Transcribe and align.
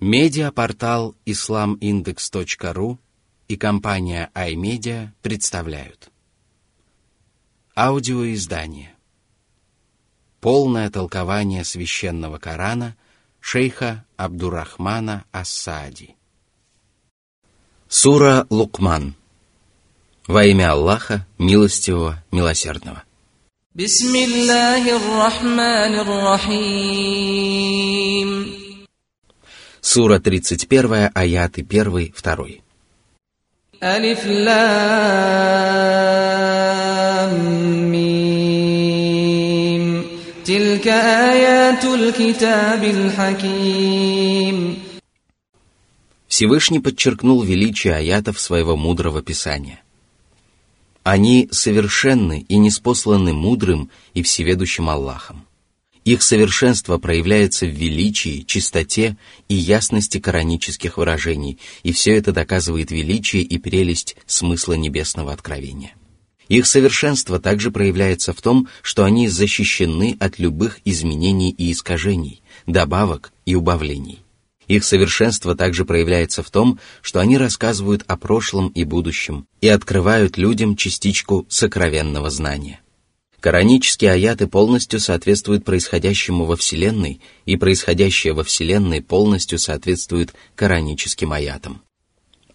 Медиапортал 0.00 1.14
islamindex.ru 1.24 2.98
и 3.46 3.56
компания 3.56 4.30
iMedia 4.34 5.10
представляют 5.22 6.10
Аудиоиздание 7.76 8.92
Полное 10.40 10.90
толкование 10.90 11.64
священного 11.64 12.38
Корана 12.38 12.96
шейха 13.40 14.04
Абдурахмана 14.16 15.24
Асади. 15.30 16.16
Сура 17.88 18.46
Лукман 18.50 19.14
Во 20.26 20.44
имя 20.44 20.72
Аллаха, 20.72 21.24
милостивого, 21.38 22.22
милосердного. 22.32 23.04
Бисмиллахир 23.74 25.00
Рахманир 25.16 26.08
Сура 29.86 30.18
31, 30.18 31.10
аяты 31.14 31.60
1, 31.60 32.12
2. 32.22 32.46
Алиф 33.82 34.24
лам. 34.24 34.54
Тилька 40.42 41.32
аятуль 41.32 42.12
китабиль 42.12 43.10
хаким. 43.10 44.78
Всевышний 46.28 46.80
подчеркнул 46.80 47.42
величие 47.42 47.94
аятов 47.94 48.40
своего 48.40 48.78
мудрого 48.78 49.20
писания. 49.20 49.82
Они 51.02 51.46
совершенны 51.52 52.46
и 52.48 52.56
неспосланы 52.56 53.34
мудрым 53.34 53.90
и 54.14 54.22
всеведущим 54.22 54.88
Аллахом. 54.88 55.44
Их 56.04 56.22
совершенство 56.22 56.98
проявляется 56.98 57.64
в 57.64 57.70
величии, 57.70 58.44
чистоте 58.46 59.16
и 59.48 59.54
ясности 59.54 60.20
коранических 60.20 60.98
выражений, 60.98 61.58
и 61.82 61.92
все 61.92 62.14
это 62.14 62.32
доказывает 62.32 62.90
величие 62.90 63.42
и 63.42 63.58
прелесть 63.58 64.16
смысла 64.26 64.74
небесного 64.74 65.32
откровения. 65.32 65.94
Их 66.48 66.66
совершенство 66.66 67.40
также 67.40 67.70
проявляется 67.70 68.34
в 68.34 68.42
том, 68.42 68.68
что 68.82 69.04
они 69.04 69.28
защищены 69.28 70.18
от 70.20 70.38
любых 70.38 70.80
изменений 70.84 71.50
и 71.50 71.72
искажений, 71.72 72.42
добавок 72.66 73.32
и 73.46 73.54
убавлений. 73.54 74.20
Их 74.68 74.84
совершенство 74.84 75.54
также 75.54 75.86
проявляется 75.86 76.42
в 76.42 76.50
том, 76.50 76.78
что 77.00 77.20
они 77.20 77.38
рассказывают 77.38 78.04
о 78.06 78.18
прошлом 78.18 78.68
и 78.68 78.84
будущем 78.84 79.46
и 79.62 79.68
открывают 79.68 80.36
людям 80.36 80.76
частичку 80.76 81.46
сокровенного 81.48 82.28
знания. 82.28 82.80
Коранические 83.44 84.12
аяты 84.12 84.46
полностью 84.46 85.00
соответствуют 85.00 85.66
происходящему 85.66 86.46
во 86.46 86.56
Вселенной, 86.56 87.20
и 87.44 87.58
происходящее 87.58 88.32
во 88.32 88.42
Вселенной 88.42 89.02
полностью 89.02 89.58
соответствует 89.58 90.32
кораническим 90.54 91.30
аятам. 91.30 91.82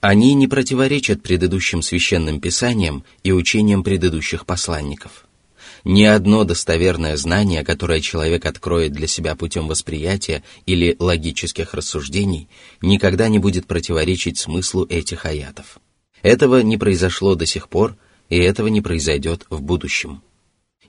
Они 0.01 0.33
не 0.33 0.47
противоречат 0.47 1.21
предыдущим 1.21 1.83
священным 1.83 2.41
писаниям 2.41 3.03
и 3.21 3.31
учениям 3.31 3.83
предыдущих 3.83 4.47
посланников– 4.47 5.27
ни 5.83 6.03
одно 6.03 6.43
достоверное 6.43 7.15
знание, 7.17 7.63
которое 7.63 8.01
человек 8.01 8.45
откроет 8.47 8.91
для 8.91 9.05
себя 9.05 9.35
путем 9.35 9.67
восприятия 9.67 10.43
или 10.65 10.95
логических 10.97 11.75
рассуждений, 11.75 12.49
никогда 12.81 13.29
не 13.29 13.37
будет 13.37 13.67
противоречить 13.67 14.39
смыслу 14.39 14.87
этих 14.89 15.25
аятов. 15.25 15.79
Этого 16.23 16.61
не 16.61 16.77
произошло 16.77 17.35
до 17.35 17.45
сих 17.45 17.69
пор, 17.69 17.95
и 18.29 18.37
этого 18.37 18.67
не 18.67 18.81
произойдет 18.81 19.45
в 19.49 19.61
будущем. 19.61 20.21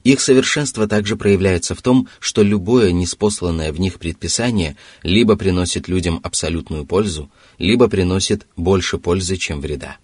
Их 0.03 0.21
совершенство 0.21 0.89
также 0.89 1.17
проявляется 1.17 1.75
в 1.75 1.83
том, 1.83 2.09
что 2.21 2.43
любое 2.43 2.91
неспосланное 2.91 3.73
в 3.73 3.79
них 3.81 3.99
предписание 3.99 4.77
либо 5.03 5.37
приносит 5.37 5.89
людям 5.89 6.21
абсолютную 6.23 6.87
пользу, 6.87 7.31
либо 7.59 7.89
приносит 7.89 8.47
больше 8.57 8.97
пользы, 8.97 9.37
чем 9.37 9.61
вреда. 9.61 9.99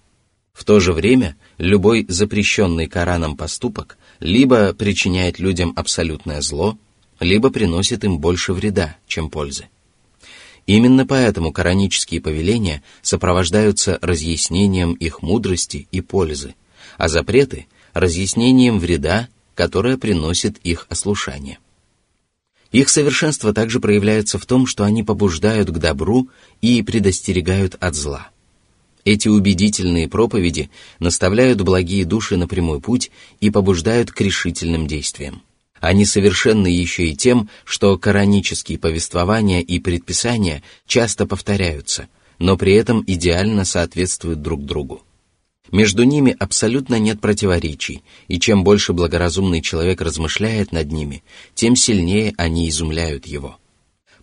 В 0.53 0.65
то 0.65 0.81
же 0.81 0.93
время 0.93 1.37
любой 1.57 2.05
запрещенный 2.09 2.87
Кораном 2.87 3.37
поступок 3.37 3.97
либо 4.21 4.75
причиняет 4.75 5.39
людям 5.39 5.73
абсолютное 5.77 6.41
зло, 6.43 6.79
либо 7.21 7.51
приносит 7.51 8.05
им 8.05 8.19
больше 8.19 8.53
вреда, 8.53 8.97
чем 9.07 9.31
пользы. 9.31 9.67
Именно 10.67 11.07
поэтому 11.07 11.53
коранические 11.53 12.21
повеления 12.21 12.83
сопровождаются 13.01 13.99
разъяснением 14.03 14.95
их 14.95 15.23
мудрости 15.23 15.89
и 15.91 16.01
пользы, 16.01 16.55
а 16.99 17.09
запреты– 17.09 17.67
разъяснением 17.95 18.79
вреда, 18.79 19.29
которое 19.57 19.97
приносит 19.97 20.59
их 20.59 20.87
ослушание. 20.89 21.59
Их 22.71 22.89
совершенство 22.89 23.53
также 23.53 23.81
проявляется 23.81 24.39
в 24.39 24.47
том, 24.47 24.69
что 24.69 24.85
они 24.85 25.03
побуждают 25.03 25.71
к 25.71 25.79
добру 25.79 26.29
и 26.61 26.83
предостерегают 26.83 27.75
от 27.81 27.97
зла– 27.97 28.31
эти 29.07 29.29
убедительные 29.29 30.09
проповеди 30.09 30.69
наставляют 30.99 31.61
благие 31.61 32.05
души 32.05 32.37
на 32.37 32.49
прямой 32.49 32.81
путь 32.81 33.13
и 33.41 33.51
побуждают 33.51 34.11
к 34.11 34.21
решительным 34.21 34.89
действиям. 34.89 35.43
Они 35.79 36.05
совершенны 36.05 36.67
еще 36.67 37.07
и 37.07 37.15
тем, 37.15 37.49
что 37.65 37.97
коранические 37.99 38.81
повествования 38.81 39.61
и 39.61 39.79
предписания 39.79 40.65
часто 40.89 41.25
повторяются, 41.25 42.09
но 42.41 42.57
при 42.57 42.73
этом 42.73 43.05
идеально 43.07 43.65
соответствуют 43.65 44.43
друг 44.43 44.65
другу. 44.65 45.05
Между 45.73 46.05
ними 46.05 46.37
абсолютно 46.39 46.99
нет 46.99 47.21
противоречий, 47.21 48.03
и 48.29 48.39
чем 48.39 48.65
больше 48.65 48.93
благоразумный 48.93 49.63
человек 49.63 50.01
размышляет 50.01 50.73
над 50.73 50.93
ними, 50.93 51.23
тем 51.55 51.77
сильнее 51.77 52.35
они 52.37 52.69
изумляют 52.69 53.27
его– 53.27 53.59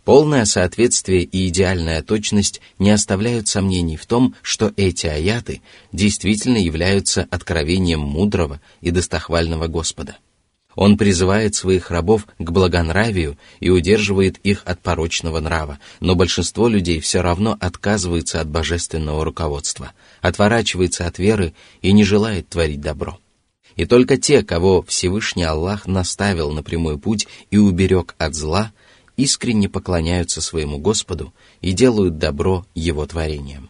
Полное 0.06 0.44
соответствие 0.44 1.24
и 1.24 1.48
идеальная 1.48 2.02
точность 2.02 2.60
не 2.78 2.90
оставляют 2.90 3.48
сомнений 3.48 3.96
в 3.96 4.06
том, 4.06 4.36
что 4.42 4.74
эти 4.76 5.08
аяты 5.08 5.62
действительно 5.94 6.58
являются 6.58 7.26
откровением 7.32 8.02
мудрого 8.02 8.60
и 8.82 8.92
достохвального 8.92 9.68
Господа. 9.68 10.18
Он 10.76 10.98
призывает 10.98 11.56
своих 11.56 11.92
рабов 11.92 12.26
к 12.40 12.52
благонравию 12.52 13.38
и 13.60 13.70
удерживает 13.70 14.38
их 14.40 14.64
от 14.66 14.82
порочного 14.82 15.40
нрава, 15.40 15.80
но 16.00 16.16
большинство 16.16 16.68
людей 16.68 17.00
все 17.00 17.22
равно 17.22 17.58
отказывается 17.60 18.42
от 18.42 18.48
божественного 18.50 19.24
руководства, 19.24 19.92
отворачивается 20.22 21.06
от 21.06 21.20
веры 21.20 21.54
и 21.82 21.92
не 21.92 22.04
желает 22.04 22.50
творить 22.50 22.82
добро. 22.82 23.20
И 23.76 23.86
только 23.86 24.18
те, 24.18 24.44
кого 24.44 24.84
Всевышний 24.84 25.44
Аллах 25.44 25.88
наставил 25.88 26.52
на 26.52 26.64
прямой 26.64 26.98
путь 26.98 27.28
и 27.50 27.58
уберег 27.58 28.16
от 28.18 28.36
зла– 28.36 28.72
искренне 29.18 29.70
поклоняются 29.70 30.42
своему 30.42 30.78
Господу 30.80 31.34
и 31.62 31.72
делают 31.72 32.18
добро 32.18 32.66
Его 32.74 33.06
творениям. 33.06 33.70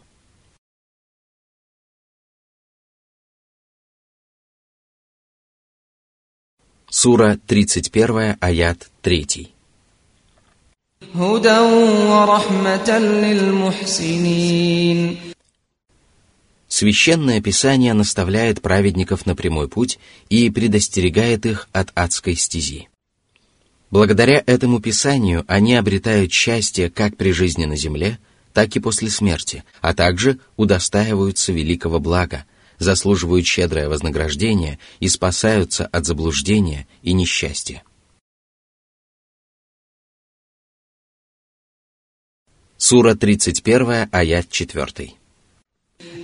Сура 6.96 7.40
31, 7.48 8.38
аят 8.40 8.88
3. 9.02 9.50
Священное 16.68 17.42
Писание 17.42 17.94
наставляет 17.96 18.62
праведников 18.62 19.26
на 19.26 19.36
прямой 19.36 19.68
путь 19.70 19.98
и 20.30 20.52
предостерегает 20.52 21.48
их 21.48 21.68
от 21.72 21.90
адской 21.96 22.36
стези. 22.36 22.90
Благодаря 23.90 24.44
этому 24.46 24.80
писанию 24.80 25.46
они 25.48 25.74
обретают 25.74 26.32
счастье 26.32 26.92
как 26.92 27.18
при 27.18 27.32
жизни 27.32 27.66
на 27.66 27.76
земле, 27.76 28.20
так 28.54 28.76
и 28.76 28.80
после 28.80 29.10
смерти, 29.10 29.64
а 29.82 29.96
также 29.96 30.38
удостаиваются 30.58 31.54
великого 31.54 32.00
блага, 32.00 32.46
заслуживают 32.79 33.47
щедрое 33.47 33.89
вознаграждение 33.89 34.79
и 35.01 35.09
спасаются 35.09 35.87
от 35.87 36.07
заблуждения 36.07 36.87
и 37.03 37.13
несчастья. 37.13 37.83
Сура 42.77 43.15
31, 43.15 44.09
аят 44.13 44.47
4. 44.53 45.19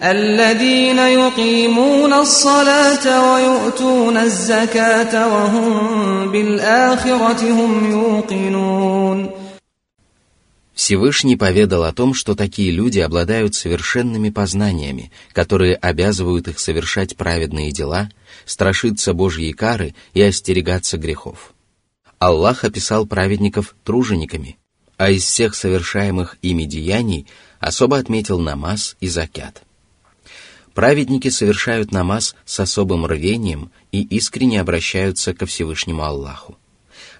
الذين 0.02 0.98
يقيمون 0.98 2.12
الصلاة 2.12 3.34
ويؤتون 3.34 4.16
الزكاة 4.16 5.34
وهم 5.34 6.32
بالآخرة 6.32 7.50
هم 7.50 7.90
يوقنون 7.90 9.37
Всевышний 10.79 11.35
поведал 11.35 11.83
о 11.83 11.91
том, 11.91 12.13
что 12.13 12.35
такие 12.35 12.71
люди 12.71 12.99
обладают 12.99 13.53
совершенными 13.53 14.29
познаниями, 14.29 15.11
которые 15.33 15.75
обязывают 15.75 16.47
их 16.47 16.57
совершать 16.57 17.17
праведные 17.17 17.73
дела, 17.73 18.09
страшиться 18.45 19.13
Божьей 19.13 19.51
кары 19.51 19.93
и 20.13 20.21
остерегаться 20.21 20.97
грехов. 20.97 21.53
Аллах 22.17 22.63
описал 22.63 23.05
праведников 23.05 23.75
тружениками, 23.83 24.57
а 24.95 25.09
из 25.09 25.23
всех 25.23 25.53
совершаемых 25.53 26.37
ими 26.41 26.63
деяний 26.63 27.27
особо 27.59 27.97
отметил 27.97 28.39
намаз 28.39 28.95
и 29.01 29.09
закят– 29.09 29.63
Праведники 30.75 31.27
совершают 31.29 31.91
намаз 31.91 32.35
с 32.45 32.57
особым 32.57 33.05
рвением 33.05 33.69
и 33.91 34.01
искренне 34.01 34.61
обращаются 34.61 35.33
ко 35.33 35.45
Всевышнему 35.45 36.03
Аллаху. 36.03 36.57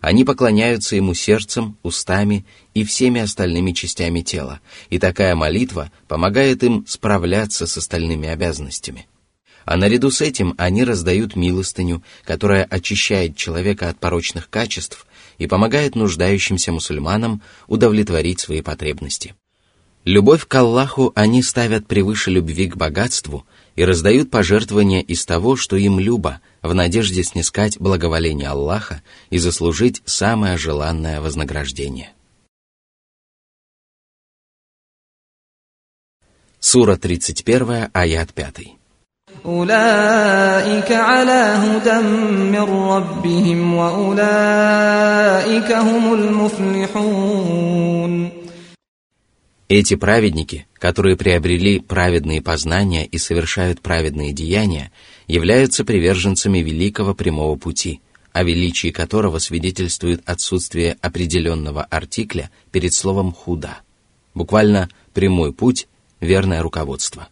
Они 0.01 0.23
поклоняются 0.23 0.95
ему 0.95 1.13
сердцем, 1.13 1.77
устами 1.83 2.45
и 2.73 2.83
всеми 2.83 3.21
остальными 3.21 3.71
частями 3.71 4.21
тела, 4.21 4.61
и 4.89 4.97
такая 4.97 5.35
молитва 5.35 5.91
помогает 6.07 6.63
им 6.63 6.85
справляться 6.87 7.67
с 7.67 7.77
остальными 7.77 8.29
обязанностями. 8.29 9.07
А 9.65 9.75
наряду 9.75 10.09
с 10.09 10.21
этим 10.21 10.55
они 10.57 10.83
раздают 10.83 11.35
милостыню, 11.35 12.01
которая 12.23 12.63
очищает 12.63 13.35
человека 13.35 13.89
от 13.89 13.99
порочных 13.99 14.49
качеств 14.49 15.05
и 15.37 15.47
помогает 15.47 15.95
нуждающимся 15.95 16.71
мусульманам 16.71 17.41
удовлетворить 17.67 18.39
свои 18.39 18.61
потребности. 18.61 19.35
Любовь 20.05 20.47
к 20.47 20.55
Аллаху 20.55 21.11
они 21.13 21.43
ставят 21.43 21.85
превыше 21.85 22.31
любви 22.31 22.67
к 22.67 22.77
богатству 22.77 23.45
и 23.78 23.84
раздают 23.84 24.30
пожертвования 24.30 25.00
из 25.00 25.24
того, 25.24 25.56
что 25.56 25.76
им 25.76 25.98
любо, 25.98 26.40
в 26.62 26.74
надежде 26.74 27.22
снискать 27.22 27.78
благоволение 27.78 28.48
Аллаха 28.48 29.02
и 29.30 29.38
заслужить 29.38 30.02
самое 30.04 30.56
желанное 30.56 31.20
вознаграждение. 31.20 32.12
Сура 36.60 36.96
31, 36.96 37.90
аят 37.92 38.32
5. 38.32 38.76
أولئك 39.46 40.92
على 40.92 41.54
هدى 41.64 41.98
من 42.52 42.62
ربهم 42.62 43.74
وأولئك 43.74 45.72
هم 45.72 46.14
المفلحون 46.14 47.64
эти 49.69 49.93
праведники, 49.93 50.65
которые 50.79 51.15
приобрели 51.15 51.79
праведные 51.79 52.41
познания 52.41 53.05
и 53.05 53.19
совершают 53.19 53.81
праведные 53.81 54.33
деяния, 54.33 54.91
являются 55.27 55.85
приверженцами 55.85 56.57
великого 56.57 57.13
прямого 57.13 57.55
пути, 57.55 58.01
о 58.33 58.41
величии 58.41 58.89
которого 58.89 59.37
свидетельствует 59.37 60.27
отсутствие 60.27 60.97
определенного 61.01 61.83
артикля 61.83 62.49
перед 62.71 62.95
словом 62.95 63.31
«худа», 63.31 63.81
буквально 64.33 64.89
«прямой 65.13 65.53
путь», 65.53 65.87
«верное 66.19 66.63
руководство». 66.63 67.29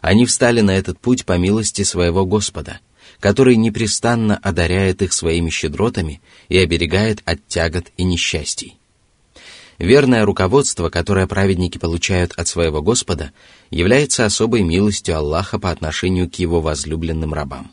Они 0.00 0.26
встали 0.26 0.62
на 0.62 0.72
этот 0.72 0.98
путь 0.98 1.24
по 1.24 1.38
милости 1.38 1.84
своего 1.84 2.26
Господа, 2.26 2.80
который 3.20 3.54
непрестанно 3.54 4.36
одаряет 4.36 5.02
их 5.02 5.12
своими 5.12 5.50
щедротами 5.50 6.20
и 6.48 6.58
оберегает 6.58 7.22
от 7.24 7.46
тягот 7.46 7.92
и 7.96 8.02
несчастий. 8.02 8.79
Верное 9.80 10.26
руководство, 10.26 10.90
которое 10.90 11.26
праведники 11.26 11.78
получают 11.78 12.32
от 12.36 12.46
своего 12.46 12.82
Господа, 12.82 13.32
является 13.70 14.26
особой 14.26 14.60
милостью 14.60 15.16
Аллаха 15.16 15.58
по 15.58 15.70
отношению 15.70 16.30
к 16.30 16.34
его 16.34 16.60
возлюбленным 16.60 17.32
рабам. 17.32 17.72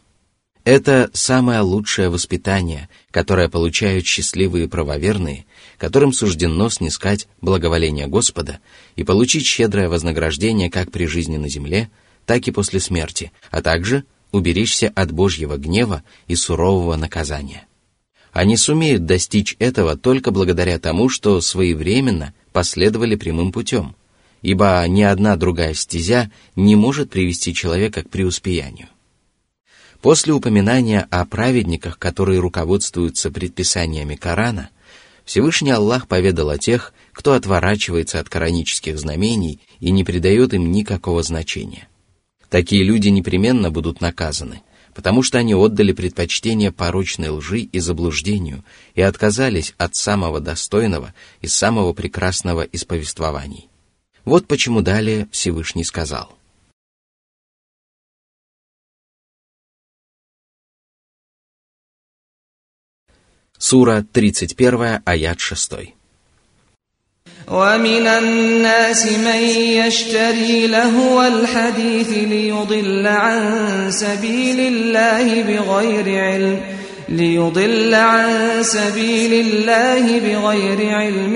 Это 0.63 1.09
самое 1.11 1.59
лучшее 1.59 2.07
воспитание, 2.07 2.87
которое 3.11 3.49
получают 3.49 4.05
счастливые 4.05 4.69
правоверные, 4.69 5.45
которым 5.77 6.13
суждено 6.13 6.69
снискать 6.69 7.27
благоволение 7.41 8.07
Господа 8.07 8.59
и 8.95 9.03
получить 9.03 9.45
щедрое 9.45 9.89
вознаграждение 9.89 10.71
как 10.71 10.91
при 10.91 11.07
жизни 11.07 11.35
на 11.35 11.49
земле, 11.49 11.89
так 12.25 12.47
и 12.47 12.51
после 12.51 12.79
смерти, 12.79 13.33
а 13.51 13.61
также 13.61 14.05
уберечься 14.31 14.93
от 14.95 15.11
Божьего 15.11 15.57
гнева 15.57 16.03
и 16.27 16.37
сурового 16.37 16.95
наказания. 16.95 17.66
Они 18.37 18.55
сумеют 18.55 19.07
достичь 19.07 19.55
этого 19.57 19.97
только 19.97 20.29
благодаря 20.29 20.77
тому, 20.77 21.09
что 21.09 21.41
своевременно 21.41 22.35
последовали 22.51 23.15
прямым 23.15 23.51
путем, 23.51 23.95
ибо 24.43 24.85
ни 24.87 25.01
одна 25.01 25.35
другая 25.37 25.73
стезя 25.73 26.29
не 26.55 26.75
может 26.75 27.09
привести 27.09 27.51
человека 27.55 28.03
к 28.03 28.11
преуспеянию. 28.11 28.89
После 30.03 30.33
упоминания 30.33 31.07
о 31.09 31.25
праведниках, 31.25 31.97
которые 31.97 32.39
руководствуются 32.39 33.31
предписаниями 33.31 34.13
Корана, 34.13 34.69
Всевышний 35.25 35.71
Аллах 35.71 36.07
поведал 36.07 36.51
о 36.51 36.59
тех, 36.59 36.93
кто 37.13 37.33
отворачивается 37.33 38.19
от 38.19 38.29
коранических 38.29 38.99
знамений 38.99 39.61
и 39.79 39.89
не 39.89 40.03
придает 40.03 40.53
им 40.53 40.71
никакого 40.71 41.23
значения. 41.23 41.87
Такие 42.51 42.83
люди 42.83 43.07
непременно 43.07 43.71
будут 43.71 43.99
наказаны, 43.99 44.61
потому 44.97 45.21
что 45.21 45.37
они 45.37 45.53
отдали 45.53 45.91
предпочтение 45.91 46.71
порочной 46.71 47.29
лжи 47.29 47.59
и 47.59 47.77
заблуждению 47.77 48.65
и 48.95 49.01
отказались 49.03 49.75
от 49.77 49.95
самого 49.95 50.39
достойного 50.39 51.13
и 51.39 51.47
самого 51.47 51.93
прекрасного 51.93 52.63
из 52.63 52.83
повествований. 52.83 53.69
Вот 54.25 54.47
почему 54.47 54.81
далее 54.81 55.29
Всевышний 55.31 55.83
сказал. 55.83 56.35
Сура 63.59 64.03
31, 64.11 65.03
аят 65.05 65.39
6. 65.39 65.96
ومن 67.51 68.07
الناس 68.07 69.05
من 69.05 69.43
يشتري 69.85 70.67
لهو 70.67 71.23
الحديث 71.23 72.09
ليضل 72.09 73.07
عن 73.07 73.41
سبيل 73.89 74.59
الله 74.59 75.43
بغير 75.43 76.23
علم 76.23 76.59
ليضل 77.09 77.95
عن 77.95 78.29
سبيل 78.61 79.33
الله 79.33 80.19
بغير 80.19 80.95
علم 80.95 81.35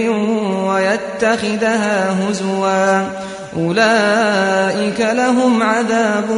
ويتخذها 0.66 2.30
هزوا. 2.30 3.08
أولئك 3.58 5.00
لهم 5.00 5.64
عذاب 5.64 6.32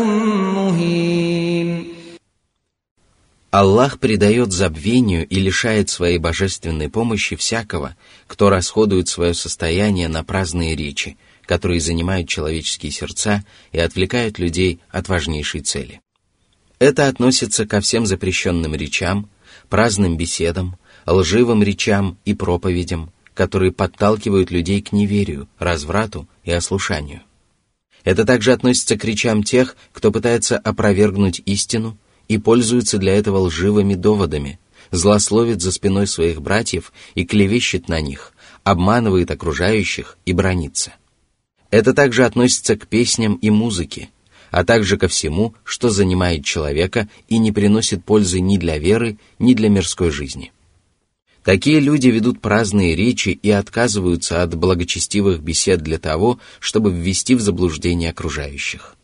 مهين. 0.56 1.93
Аллах 3.54 4.00
предает 4.00 4.52
забвению 4.52 5.28
и 5.28 5.36
лишает 5.40 5.88
своей 5.88 6.18
божественной 6.18 6.90
помощи 6.90 7.36
всякого, 7.36 7.96
кто 8.26 8.50
расходует 8.50 9.10
свое 9.10 9.36
состояние 9.36 10.08
на 10.08 10.24
праздные 10.24 10.76
речи, 10.76 11.18
которые 11.46 11.80
занимают 11.80 12.28
человеческие 12.28 12.92
сердца 12.92 13.44
и 13.72 13.78
отвлекают 13.78 14.40
людей 14.40 14.80
от 14.90 15.08
важнейшей 15.08 15.62
цели. 15.62 16.02
Это 16.80 17.08
относится 17.08 17.68
ко 17.68 17.80
всем 17.80 18.08
запрещенным 18.08 18.74
речам, 18.74 19.30
праздным 19.70 20.18
беседам, 20.18 20.80
лживым 21.06 21.62
речам 21.62 22.18
и 22.26 22.34
проповедям, 22.34 23.12
которые 23.36 23.72
подталкивают 23.72 24.50
людей 24.50 24.82
к 24.82 24.92
неверию, 24.92 25.48
разврату 25.60 26.28
и 26.44 26.52
ослушанию. 26.52 27.22
Это 28.04 28.26
также 28.26 28.52
относится 28.52 28.98
к 28.98 29.06
речам 29.06 29.44
тех, 29.44 29.78
кто 29.92 30.12
пытается 30.12 30.58
опровергнуть 30.58 31.44
истину 31.46 32.00
и 32.34 32.40
пользуется 32.40 32.98
для 32.98 33.14
этого 33.14 33.38
лживыми 33.38 33.94
доводами, 33.94 34.60
злословит 34.90 35.62
за 35.62 35.72
спиной 35.72 36.08
своих 36.08 36.42
братьев 36.42 36.92
и 37.14 37.26
клевещет 37.26 37.90
на 37.90 38.02
них, 38.02 38.34
обманывает 38.64 39.30
окружающих 39.30 40.18
и 40.26 40.34
бронится. 40.34 40.94
Это 41.70 41.94
также 41.94 42.26
относится 42.26 42.76
к 42.76 42.88
песням 42.88 43.36
и 43.36 43.52
музыке, 43.52 44.10
а 44.50 44.64
также 44.64 44.98
ко 44.98 45.08
всему, 45.08 45.54
что 45.64 45.92
занимает 45.92 46.44
человека 46.44 47.08
и 47.28 47.38
не 47.38 47.52
приносит 47.52 48.04
пользы 48.04 48.40
ни 48.40 48.58
для 48.58 48.80
веры, 48.80 49.18
ни 49.38 49.54
для 49.54 49.70
мирской 49.70 50.10
жизни. 50.10 50.52
Такие 51.44 51.80
люди 51.80 52.08
ведут 52.08 52.42
праздные 52.42 52.96
речи 52.96 53.30
и 53.30 53.52
отказываются 53.52 54.42
от 54.42 54.56
благочестивых 54.56 55.42
бесед 55.42 55.82
для 55.82 56.00
того, 56.00 56.40
чтобы 56.60 56.92
ввести 56.92 57.36
в 57.36 57.42
заблуждение 57.42 58.10
окружающих 58.10 58.96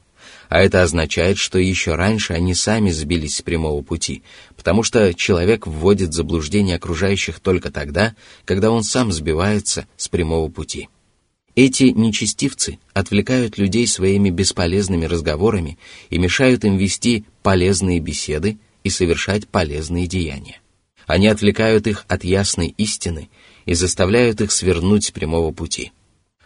а 0.50 0.62
это 0.62 0.82
означает, 0.82 1.38
что 1.38 1.60
еще 1.60 1.94
раньше 1.94 2.34
они 2.34 2.56
сами 2.56 2.90
сбились 2.90 3.38
с 3.38 3.42
прямого 3.44 3.82
пути, 3.84 4.24
потому 4.58 4.82
что 4.82 5.14
человек 5.14 5.68
вводит 5.68 6.14
заблуждение 6.14 6.76
окружающих 6.76 7.40
только 7.40 7.72
тогда, 7.72 8.16
когда 8.46 8.72
он 8.72 8.84
сам 8.84 9.12
сбивается 9.12 9.88
с 9.96 10.10
прямого 10.10 10.50
пути. 10.50 10.90
Эти 11.56 11.84
нечестивцы 11.84 12.80
отвлекают 12.94 13.60
людей 13.60 13.86
своими 13.86 14.32
бесполезными 14.32 15.06
разговорами 15.06 15.78
и 16.10 16.18
мешают 16.18 16.66
им 16.66 16.78
вести 16.78 17.26
полезные 17.44 18.00
беседы 18.00 18.58
и 18.84 18.90
совершать 18.90 19.48
полезные 19.48 20.08
деяния. 20.08 20.62
Они 21.06 21.28
отвлекают 21.28 21.86
их 21.86 22.06
от 22.08 22.24
ясной 22.24 22.74
истины 22.78 23.30
и 23.66 23.76
заставляют 23.76 24.42
их 24.42 24.52
свернуть 24.52 25.06
с 25.06 25.12
прямого 25.12 25.52
пути– 25.52 25.92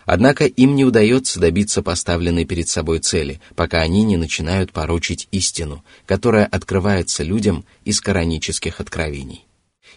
Однако 0.06 0.46
им 0.46 0.76
не 0.76 0.84
удается 0.84 1.40
добиться 1.40 1.82
поставленной 1.82 2.46
перед 2.46 2.68
собой 2.68 3.00
цели, 3.00 3.40
пока 3.56 3.80
они 3.80 4.04
не 4.04 4.18
начинают 4.18 4.72
порочить 4.72 5.28
истину, 5.32 5.84
которая 6.06 6.46
открывается 6.46 7.24
людям 7.24 7.66
из 7.86 8.02
коранических 8.02 8.80
откровений. 8.80 9.46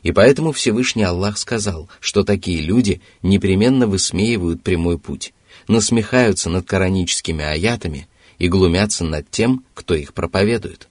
И 0.02 0.12
поэтому 0.12 0.52
Всевышний 0.52 1.02
Аллах 1.02 1.38
сказал, 1.38 1.88
что 2.00 2.22
такие 2.22 2.60
люди 2.60 3.00
непременно 3.22 3.86
высмеивают 3.86 4.62
прямой 4.62 4.98
путь, 4.98 5.32
насмехаются 5.66 6.50
над 6.50 6.66
кораническими 6.66 7.44
аятами 7.44 8.06
и 8.38 8.48
глумятся 8.48 9.04
над 9.04 9.28
тем, 9.30 9.64
кто 9.74 9.94
их 9.94 10.14
проповедует. 10.14 10.88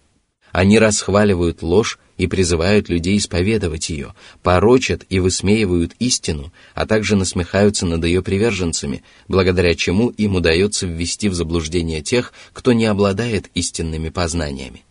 Они 0.56 0.80
расхваливают 0.80 1.62
ложь 1.64 2.00
и 2.18 2.28
призывают 2.28 2.88
людей 2.88 3.18
исповедовать 3.18 3.90
ее, 3.90 4.14
порочат 4.42 5.06
и 5.10 5.20
высмеивают 5.20 5.92
истину, 6.00 6.54
а 6.74 6.86
также 6.86 7.18
насмехаются 7.18 7.86
над 7.86 8.06
ее 8.06 8.22
приверженцами, 8.22 9.04
благодаря 9.28 9.76
чему 9.76 10.12
им 10.12 10.36
удается 10.36 10.88
ввести 10.88 11.28
в 11.28 11.34
заблуждение 11.34 12.02
тех, 12.02 12.32
кто 12.54 12.72
не 12.72 12.86
обладает 12.86 13.50
истинными 13.54 14.08
познаниями. 14.08 14.86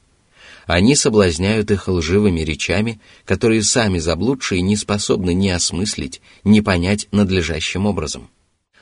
Они 0.66 0.94
соблазняют 0.94 1.70
их 1.70 1.88
лживыми 1.88 2.40
речами, 2.40 3.00
которые 3.24 3.62
сами 3.62 3.98
заблудшие 3.98 4.60
не 4.60 4.76
способны 4.76 5.32
ни 5.32 5.48
осмыслить, 5.48 6.20
ни 6.44 6.60
понять 6.60 7.08
надлежащим 7.10 7.86
образом 7.86 8.28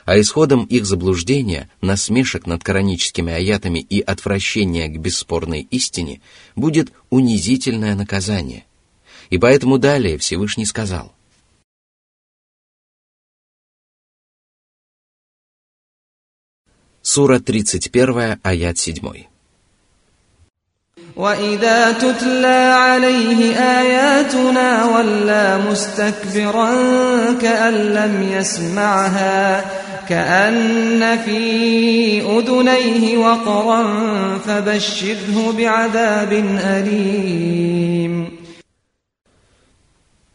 А 0.04 0.18
исходом 0.18 0.64
их 0.64 0.86
заблуждения, 0.86 1.68
насмешек 1.82 2.46
над 2.46 2.64
кораническими 2.64 3.32
аятами 3.32 3.80
и 3.80 4.00
отвращения 4.00 4.88
к 4.88 4.98
бесспорной 4.98 5.66
истине 5.70 6.20
будет 6.56 6.92
унизительное 7.10 7.94
наказание. 7.94 8.64
И 9.28 9.36
поэтому 9.36 9.78
далее 9.78 10.16
Всевышний 10.16 10.64
сказал – 10.64 11.18
Сура 17.12 17.38
31, 17.40 18.38
аят 18.42 18.78
7. 18.78 19.28
وإذا 21.16 21.92
تتلى 21.92 22.60
عليه 22.86 23.56
آياتنا 23.56 24.84
ولى 24.84 25.58
مستكبرا 25.70 26.70
كأن 27.42 27.74
لم 27.74 28.22
يسمعها 28.32 29.64
كأن 30.08 31.18
في 31.24 31.40
أذنيه 32.22 33.18
وقرا 33.18 33.82
فبشره 34.38 35.52
بعذاب 35.52 36.32
أليم 36.64 38.38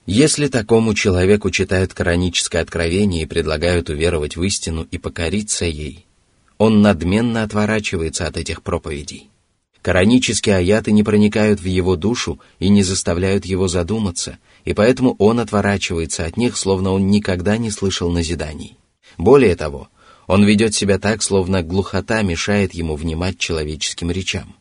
Если 0.06 0.48
такому 0.48 0.94
человеку 0.94 1.50
читают 1.50 1.94
кораническое 1.94 2.62
откровение 2.62 3.24
и 3.24 3.26
предлагают 3.26 3.90
уверовать 3.90 4.36
в 4.36 4.44
истину 4.44 4.86
и 4.92 4.98
покориться 4.98 5.64
ей, 5.64 6.06
он 6.58 6.82
надменно 6.82 7.44
отворачивается 7.44 8.28
от 8.28 8.36
этих 8.36 8.64
проповедей. 8.64 9.30
Коранические 9.82 10.58
аяты 10.58 10.92
не 10.92 11.04
проникают 11.04 11.62
в 11.62 11.66
его 11.66 11.96
душу 11.96 12.40
и 12.60 12.70
не 12.70 12.84
заставляют 12.84 13.46
его 13.46 13.68
задуматься, 13.68 14.40
и 14.66 14.74
поэтому 14.74 15.16
он 15.20 15.40
отворачивается 15.40 16.26
от 16.26 16.38
них, 16.38 16.58
словно 16.58 16.92
он 16.92 17.08
никогда 17.08 17.58
не 17.58 17.72
слышал 17.72 18.10
назиданий. 18.10 18.78
Более 19.19 19.57
того, 19.57 19.89
он 20.29 20.45
ведет 20.45 20.75
себя 20.75 20.99
так, 20.99 21.23
словно 21.23 21.63
глухота 21.63 22.23
мешает 22.23 22.73
ему 22.73 22.95
внимать 22.95 23.39
человеческим 23.39 24.11
речам. 24.11 24.55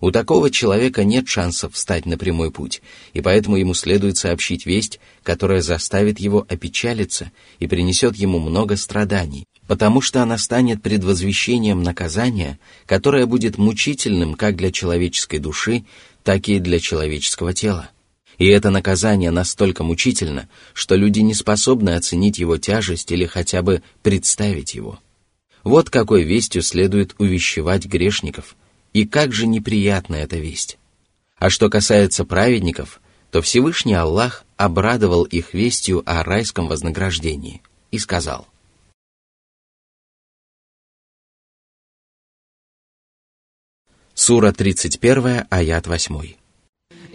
У 0.00 0.12
такого 0.12 0.48
человека 0.50 1.02
нет 1.02 1.26
шансов 1.26 1.74
встать 1.74 2.06
на 2.06 2.16
прямой 2.16 2.52
путь, 2.52 2.82
и 3.14 3.20
поэтому 3.20 3.56
ему 3.56 3.74
следует 3.74 4.16
сообщить 4.16 4.64
весть, 4.64 5.00
которая 5.24 5.60
заставит 5.60 6.20
его 6.20 6.46
опечалиться 6.48 7.32
и 7.58 7.66
принесет 7.66 8.14
ему 8.14 8.38
много 8.38 8.76
страданий, 8.76 9.44
потому 9.66 10.00
что 10.00 10.22
она 10.22 10.38
станет 10.38 10.82
предвозвещением 10.82 11.82
наказания, 11.82 12.60
которое 12.86 13.26
будет 13.26 13.58
мучительным 13.58 14.34
как 14.34 14.54
для 14.54 14.70
человеческой 14.70 15.40
души, 15.40 15.84
так 16.22 16.48
и 16.48 16.60
для 16.60 16.78
человеческого 16.78 17.52
тела. 17.52 17.90
И 18.38 18.46
это 18.46 18.70
наказание 18.70 19.30
настолько 19.30 19.82
мучительно, 19.82 20.48
что 20.72 20.94
люди 20.94 21.20
не 21.20 21.34
способны 21.34 21.90
оценить 21.90 22.38
его 22.38 22.56
тяжесть 22.56 23.10
или 23.10 23.26
хотя 23.26 23.62
бы 23.62 23.82
представить 24.02 24.74
его. 24.74 25.00
Вот 25.64 25.90
какой 25.90 26.22
вестью 26.22 26.62
следует 26.62 27.14
увещевать 27.18 27.86
грешников, 27.86 28.56
и 28.92 29.04
как 29.04 29.32
же 29.32 29.46
неприятна 29.46 30.16
эта 30.16 30.36
весть. 30.36 30.78
А 31.36 31.50
что 31.50 31.68
касается 31.68 32.24
праведников, 32.24 33.00
то 33.30 33.42
Всевышний 33.42 33.94
Аллах 33.94 34.44
обрадовал 34.56 35.24
их 35.24 35.52
вестью 35.52 36.02
о 36.06 36.22
райском 36.22 36.68
вознаграждении 36.68 37.60
и 37.90 37.98
сказал– 37.98 38.46
Сура 44.20 44.50
31, 44.50 45.46
аят 45.48 45.86
8. 45.86 46.47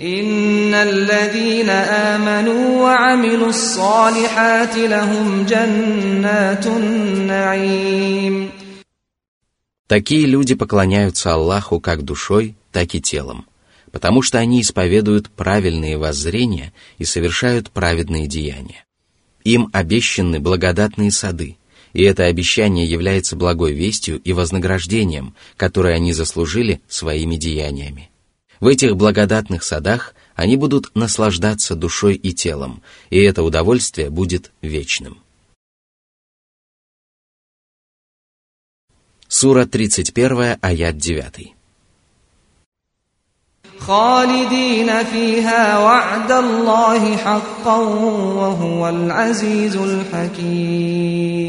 إن 0.01 0.75
الذين 0.75 1.71
آمنوا 1.71 2.83
وعملوا 2.83 3.49
الصالحات 3.49 4.77
لهم 4.77 5.47
جنات 5.47 6.67
النعيم 6.67 8.51
Такие 9.89 10.27
люди 10.27 10.55
поклоняются 10.55 11.33
Аллаху 11.33 11.81
как 11.81 12.03
душой, 12.03 12.57
так 12.73 12.95
и 12.95 13.01
телом, 13.01 13.47
потому 13.91 14.21
что 14.23 14.39
они 14.39 14.61
исповедуют 14.61 15.31
правильные 15.31 15.97
воззрения 15.97 16.73
и 16.99 17.05
совершают 17.05 17.71
праведные 17.71 18.27
деяния. 18.27 18.85
Им 19.45 19.71
обещаны 19.73 20.41
благодатные 20.41 21.11
сады, 21.11 21.57
и 21.95 22.03
это 22.03 22.27
обещание 22.27 22.87
является 22.87 23.35
благой 23.35 23.73
вестью 23.73 24.21
и 24.21 24.33
вознаграждением, 24.35 25.35
которое 25.57 25.95
они 25.95 26.13
заслужили 26.13 26.83
своими 26.87 27.37
деяниями. 27.37 28.11
В 28.63 28.67
этих 28.67 28.97
благодатных 28.97 29.63
садах 29.63 30.15
они 30.35 30.57
будут 30.57 30.95
наслаждаться 30.95 31.75
душой 31.75 32.15
и 32.15 32.33
телом, 32.33 32.83
и 33.11 33.19
это 33.21 33.43
удовольствие 33.43 34.11
будет 34.11 34.53
вечным. 34.63 35.23
Сура 39.29 39.67
31, 39.67 40.59
аят 40.61 40.99
9. 40.99 41.55
خالدين 43.79 45.05
فيها 45.05 45.79
وعد 45.79 46.33
الله 46.33 47.17
حقا 47.17 47.77
وهو 47.77 48.89
العزيز 48.89 49.77
الحكيم 49.77 51.49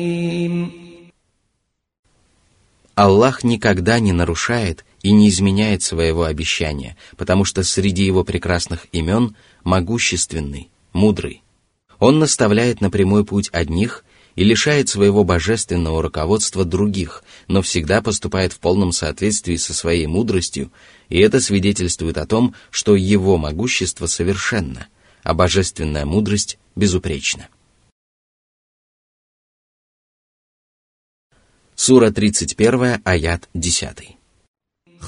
Аллах 2.95 3.43
никогда 3.45 4.00
не 4.00 4.12
нарушает 4.12 4.83
и 5.04 5.12
не 5.12 5.28
изменяет 5.28 5.82
своего 5.82 6.25
обещания, 6.25 6.96
потому 7.18 7.44
что 7.44 7.62
среди 7.62 8.04
его 8.06 8.25
прекрасных 8.25 8.87
имен 8.90 9.37
могущественный, 9.62 10.70
мудрый. 10.94 11.42
Он 11.99 12.18
наставляет 12.18 12.80
на 12.80 12.90
прямой 12.90 13.26
путь 13.26 13.50
одних 13.52 14.02
и 14.34 14.44
лишает 14.44 14.88
своего 14.88 15.23
божественного 15.23 16.02
руководства 16.02 16.64
других, 16.64 17.23
но 17.49 17.61
всегда 17.61 18.00
поступает 18.00 18.54
в 18.54 18.61
полном 18.61 18.92
соответствии 18.92 19.56
со 19.56 19.75
своей 19.75 20.06
мудростью, 20.06 20.73
и 21.11 21.18
это 21.18 21.38
свидетельствует 21.38 22.16
о 22.16 22.26
том, 22.26 22.54
что 22.70 22.96
его 22.96 23.37
могущество 23.37 24.06
совершенно, 24.06 24.88
а 25.23 25.34
божественная 25.34 26.06
мудрость 26.06 26.58
безупречна. 26.76 27.49
Сура 31.76 32.11
31, 32.11 33.02
аят 33.04 33.50
10. 33.52 34.16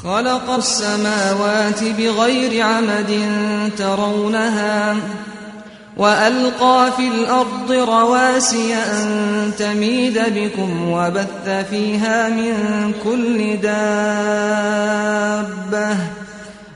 خلق 0.05 0.51
السماوات 0.51 1.85
بغير 1.99 2.63
عمد 2.63 3.21
ترونها 3.79 4.97
وألقى 5.97 6.93
في 6.97 7.09
الأرض 7.09 7.73
رواسي 7.73 8.75
أن 8.75 9.51
تميد 9.59 10.23
بكم 10.35 10.91
وبث 10.91 11.67
فيها 11.71 12.29
من 12.29 12.55
كل 13.05 13.57
دابة 13.57 14.77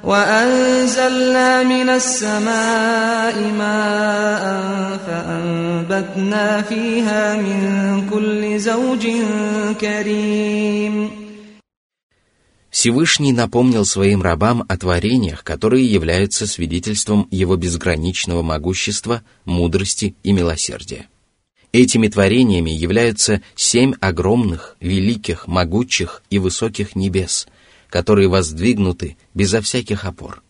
وأنزلنا 0.05 1.63
من 1.63 1.89
السماء 1.89 3.35
ماء 3.59 4.61
فأنبتنا 5.07 6.63
فيها 6.63 7.35
من 7.37 8.03
كل 8.11 8.59
زوج 8.59 9.07
كريم 9.81 11.20
Всевышний 12.71 13.33
напомнил 13.33 13.85
своим 13.85 14.23
рабам 14.23 14.65
о 14.69 14.79
творениях, 14.79 15.43
которые 15.43 15.85
являются 15.85 16.47
свидетельством 16.47 17.27
его 17.31 17.57
безграничного 17.57 18.43
могущества, 18.43 19.23
мудрости 19.45 20.15
и 20.23 20.33
милосердия. 20.33 21.09
Этими 21.73 22.09
творениями 22.09 22.71
являются 22.71 23.43
семь 23.57 23.95
огромных, 24.01 24.77
великих, 24.81 25.47
могучих 25.49 26.23
и 26.31 26.39
высоких 26.39 26.95
небес, 26.95 27.49
которые 27.89 28.29
воздвигнуты 28.29 29.17
безо 29.35 29.61
всяких 29.61 30.05
опор. 30.05 30.43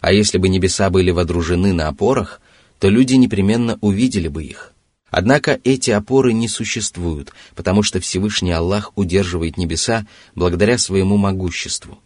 А 0.00 0.12
если 0.12 0.38
бы 0.38 0.48
небеса 0.48 0.90
были 0.90 1.10
водружены 1.10 1.72
на 1.72 1.88
опорах, 1.88 2.40
то 2.80 2.88
люди 2.88 3.14
непременно 3.14 3.78
увидели 3.80 4.28
бы 4.28 4.44
их– 4.44 4.69
Однако 5.10 5.60
эти 5.64 5.90
опоры 5.90 6.32
не 6.32 6.48
существуют, 6.48 7.32
потому 7.56 7.82
что 7.82 8.00
Всевышний 8.00 8.52
Аллах 8.52 8.92
удерживает 8.94 9.56
небеса 9.56 10.06
благодаря 10.34 10.78
своему 10.78 11.16
могуществу. 11.16 11.98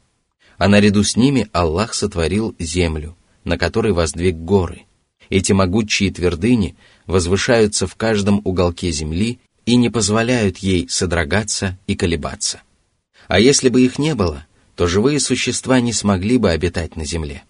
А 0.56 0.68
наряду 0.68 1.02
с 1.02 1.16
ними 1.16 1.48
Аллах 1.52 1.94
сотворил 1.94 2.54
землю, 2.58 3.16
на 3.44 3.58
которой 3.58 3.92
воздвиг 3.92 4.36
горы. 4.36 4.82
Эти 5.28 5.52
могучие 5.52 6.10
твердыни 6.12 6.76
возвышаются 7.06 7.86
в 7.86 7.94
каждом 7.96 8.40
уголке 8.44 8.90
земли 8.90 9.38
и 9.66 9.76
не 9.76 9.90
позволяют 9.90 10.58
ей 10.58 10.88
содрогаться 10.88 11.78
и 11.86 11.96
колебаться. 11.96 12.62
А 13.28 13.40
если 13.40 13.68
бы 13.68 13.82
их 13.82 13.98
не 13.98 14.14
было, 14.14 14.46
то 14.76 14.86
живые 14.86 15.20
существа 15.20 15.80
не 15.80 15.92
смогли 15.92 16.38
бы 16.38 16.50
обитать 16.50 16.96
на 16.96 17.04
земле. 17.04 17.44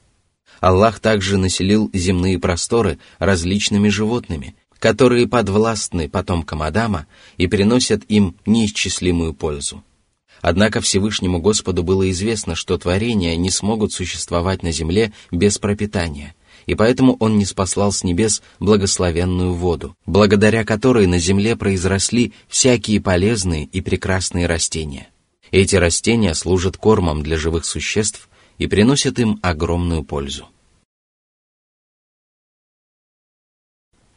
Аллах 0.61 1.01
также 1.01 1.37
населил 1.37 1.91
земные 1.93 2.39
просторы 2.39 2.99
различными 3.19 3.89
животными, 3.89 4.55
которые 4.85 5.27
подвластны 5.27 6.11
потомкам 6.11 6.61
Адама 6.61 7.07
и 7.39 7.47
приносят 7.47 8.03
им 8.09 8.37
неисчислимую 8.45 9.33
пользу. 9.33 9.83
Однако 10.43 10.83
Всевышнему 10.83 11.39
Господу 11.39 11.83
было 11.83 12.11
известно, 12.11 12.55
что 12.55 12.77
творения 12.77 13.35
не 13.37 13.49
смогут 13.49 13.95
существовать 13.95 14.63
на 14.63 14.73
земле 14.73 15.15
без 15.31 15.57
пропитания, 15.57 16.35
и 16.67 16.75
поэтому 16.75 17.17
Он 17.19 17.39
не 17.39 17.47
спаслал 17.47 17.93
с 17.93 18.05
небес 18.05 18.43
благословенную 18.61 19.55
воду, 19.55 19.97
благодаря 20.05 20.67
которой 20.67 21.07
на 21.07 21.19
земле 21.19 21.57
произросли 21.57 22.35
всякие 22.49 23.01
полезные 23.01 23.65
и 23.65 23.81
прекрасные 23.81 24.47
растения. 24.47 25.09
Эти 25.51 25.77
растения 25.77 26.35
служат 26.35 26.77
кормом 26.77 27.23
для 27.23 27.39
живых 27.39 27.65
существ 27.65 28.29
и 28.59 28.67
приносят 28.67 29.19
им 29.19 29.39
огромную 29.41 30.05
пользу. 30.05 30.45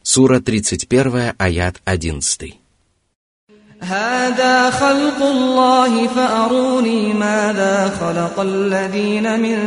Сура 0.07 0.39
31, 0.39 1.35
аят 1.37 1.81
11. 1.85 2.63
هذا 3.83 4.69
خلق 4.69 5.21
الله 5.21 6.07
فأروني 6.07 7.13
ماذا 7.13 7.89
خلق 7.99 8.39
الذين 8.39 9.39
من 9.39 9.57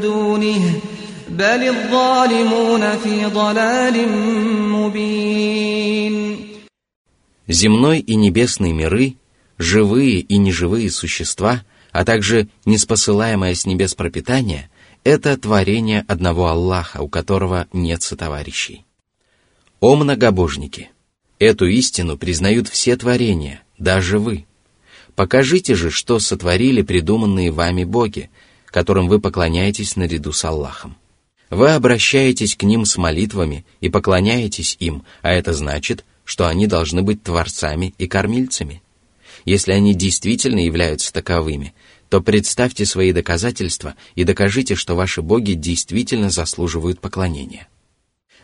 دونه 0.00 0.80
بل 1.28 1.68
الظالمون 1.68 2.96
في 2.98 3.24
ضلال 3.26 4.08
مبين 4.72 6.38
Земной 7.48 8.00
и 8.00 8.14
небесный 8.14 8.72
миры, 8.72 9.16
живые 9.56 10.20
и 10.20 10.36
неживые 10.36 10.90
существа, 10.90 11.62
а 11.92 12.04
также 12.04 12.48
неспосылаемое 12.66 13.54
с 13.54 13.64
небес 13.64 13.94
пропитание – 13.94 15.04
это 15.04 15.34
творение 15.38 16.04
одного 16.06 16.48
Аллаха, 16.48 17.00
у 17.00 17.08
которого 17.08 17.66
нет 17.72 18.02
сотоварищей. 18.02 18.81
О 19.83 19.97
многобожники! 19.97 20.91
Эту 21.39 21.65
истину 21.65 22.17
признают 22.17 22.69
все 22.69 22.95
творения, 22.95 23.63
даже 23.77 24.17
вы. 24.17 24.45
Покажите 25.13 25.75
же, 25.75 25.91
что 25.91 26.19
сотворили 26.19 26.81
придуманные 26.83 27.51
вами 27.51 27.83
боги, 27.83 28.29
которым 28.67 29.09
вы 29.09 29.19
поклоняетесь 29.19 29.97
наряду 29.97 30.31
с 30.31 30.45
Аллахом. 30.45 30.95
Вы 31.49 31.71
обращаетесь 31.71 32.55
к 32.55 32.63
ним 32.63 32.85
с 32.85 32.95
молитвами 32.95 33.65
и 33.81 33.89
поклоняетесь 33.89 34.77
им, 34.79 35.03
а 35.21 35.33
это 35.33 35.51
значит, 35.51 36.05
что 36.23 36.47
они 36.47 36.65
должны 36.65 37.01
быть 37.01 37.21
творцами 37.21 37.93
и 37.97 38.07
кормильцами. 38.07 38.81
Если 39.43 39.73
они 39.73 39.93
действительно 39.93 40.59
являются 40.59 41.11
таковыми, 41.11 41.73
то 42.07 42.21
представьте 42.21 42.85
свои 42.85 43.11
доказательства 43.11 43.95
и 44.15 44.23
докажите, 44.23 44.75
что 44.75 44.95
ваши 44.95 45.21
боги 45.21 45.55
действительно 45.55 46.29
заслуживают 46.29 47.01
поклонения. 47.01 47.67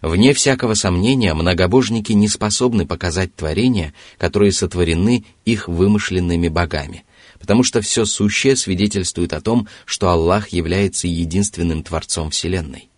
Вне 0.02 0.34
всякого 0.34 0.76
сомнения, 0.76 1.34
многобожники 1.34 2.14
не 2.14 2.30
способны 2.30 2.86
показать 2.86 3.36
творения, 3.36 3.94
которые 4.18 4.52
сотворены 4.54 5.26
их 5.44 5.68
вымышленными 5.68 6.48
богами, 6.48 7.04
потому 7.40 7.64
что 7.64 7.82
все 7.82 8.06
сущее 8.06 8.56
свидетельствует 8.56 9.34
о 9.34 9.42
том, 9.42 9.68
что 9.86 10.10
Аллах 10.10 10.50
является 10.50 11.08
единственным 11.08 11.84
Творцом 11.84 12.30
Вселенной. 12.30 12.90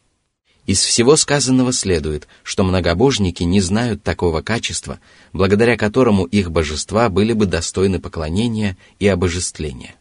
Из 0.67 0.79
всего 0.79 1.15
сказанного 1.15 1.73
следует, 1.73 2.27
что 2.43 2.63
многобожники 2.63 3.41
не 3.41 3.61
знают 3.61 4.03
такого 4.03 4.41
качества, 4.41 4.99
благодаря 5.33 5.75
которому 5.77 6.25
их 6.25 6.51
божества 6.51 7.09
были 7.09 7.33
бы 7.33 7.47
достойны 7.47 7.99
поклонения 7.99 8.77
и 8.99 9.07
обожествления. 9.07 9.95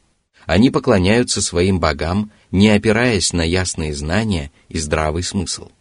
Они 0.44 0.68
поклоняются 0.70 1.40
своим 1.40 1.80
богам, 1.80 2.30
не 2.50 2.68
опираясь 2.68 3.32
на 3.32 3.42
ясные 3.42 3.94
знания 3.94 4.52
и 4.68 4.78
здравый 4.78 5.22
смысл– 5.22 5.70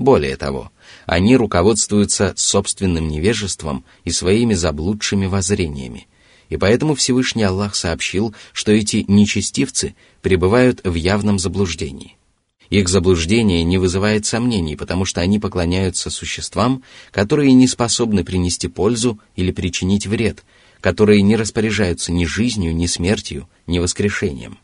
более 0.00 0.36
того, 0.36 0.72
они 1.04 1.36
руководствуются 1.36 2.32
собственным 2.34 3.06
невежеством 3.06 3.84
и 4.04 4.10
своими 4.10 4.54
заблудшими 4.54 5.26
воззрениями. 5.26 6.08
И 6.48 6.56
поэтому 6.56 6.94
Всевышний 6.94 7.42
Аллах 7.42 7.76
сообщил, 7.76 8.34
что 8.52 8.72
эти 8.72 9.04
нечестивцы 9.08 9.94
пребывают 10.22 10.80
в 10.84 10.94
явном 10.94 11.38
заблуждении. 11.38 12.16
Их 12.70 12.88
заблуждение 12.88 13.62
не 13.62 13.76
вызывает 13.76 14.24
сомнений, 14.24 14.74
потому 14.74 15.04
что 15.04 15.20
они 15.20 15.38
поклоняются 15.38 16.08
существам, 16.08 16.82
которые 17.10 17.52
не 17.52 17.68
способны 17.68 18.24
принести 18.24 18.68
пользу 18.68 19.20
или 19.36 19.52
причинить 19.52 20.06
вред, 20.06 20.44
которые 20.80 21.20
не 21.20 21.36
распоряжаются 21.36 22.10
ни 22.10 22.24
жизнью, 22.24 22.74
ни 22.74 22.86
смертью, 22.86 23.48
ни 23.66 23.78
воскрешением. 23.78 24.58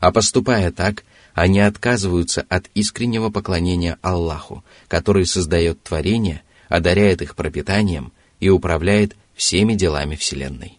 А 0.00 0.10
поступая 0.10 0.72
так, 0.72 1.04
они 1.36 1.60
отказываются 1.60 2.46
от 2.48 2.70
искреннего 2.72 3.28
поклонения 3.28 3.98
Аллаху, 4.00 4.64
который 4.88 5.26
создает 5.26 5.82
творения, 5.82 6.42
одаряет 6.70 7.20
их 7.20 7.36
пропитанием 7.36 8.14
и 8.40 8.48
управляет 8.48 9.14
всеми 9.34 9.74
делами 9.74 10.16
Вселенной. 10.16 10.78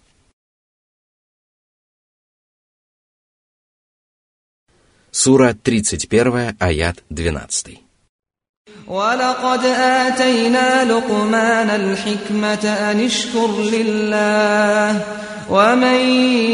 Сура 5.12 5.54
31, 5.54 6.58
аят 6.60 7.04
12. 7.12 7.87
ولقد 8.93 9.65
آتينا 9.65 10.85
لقمان 10.85 11.71
الحكمة 11.71 12.65
أن 12.91 13.01
اشكر 13.01 13.51
لله 13.61 15.05
ومن 15.51 16.01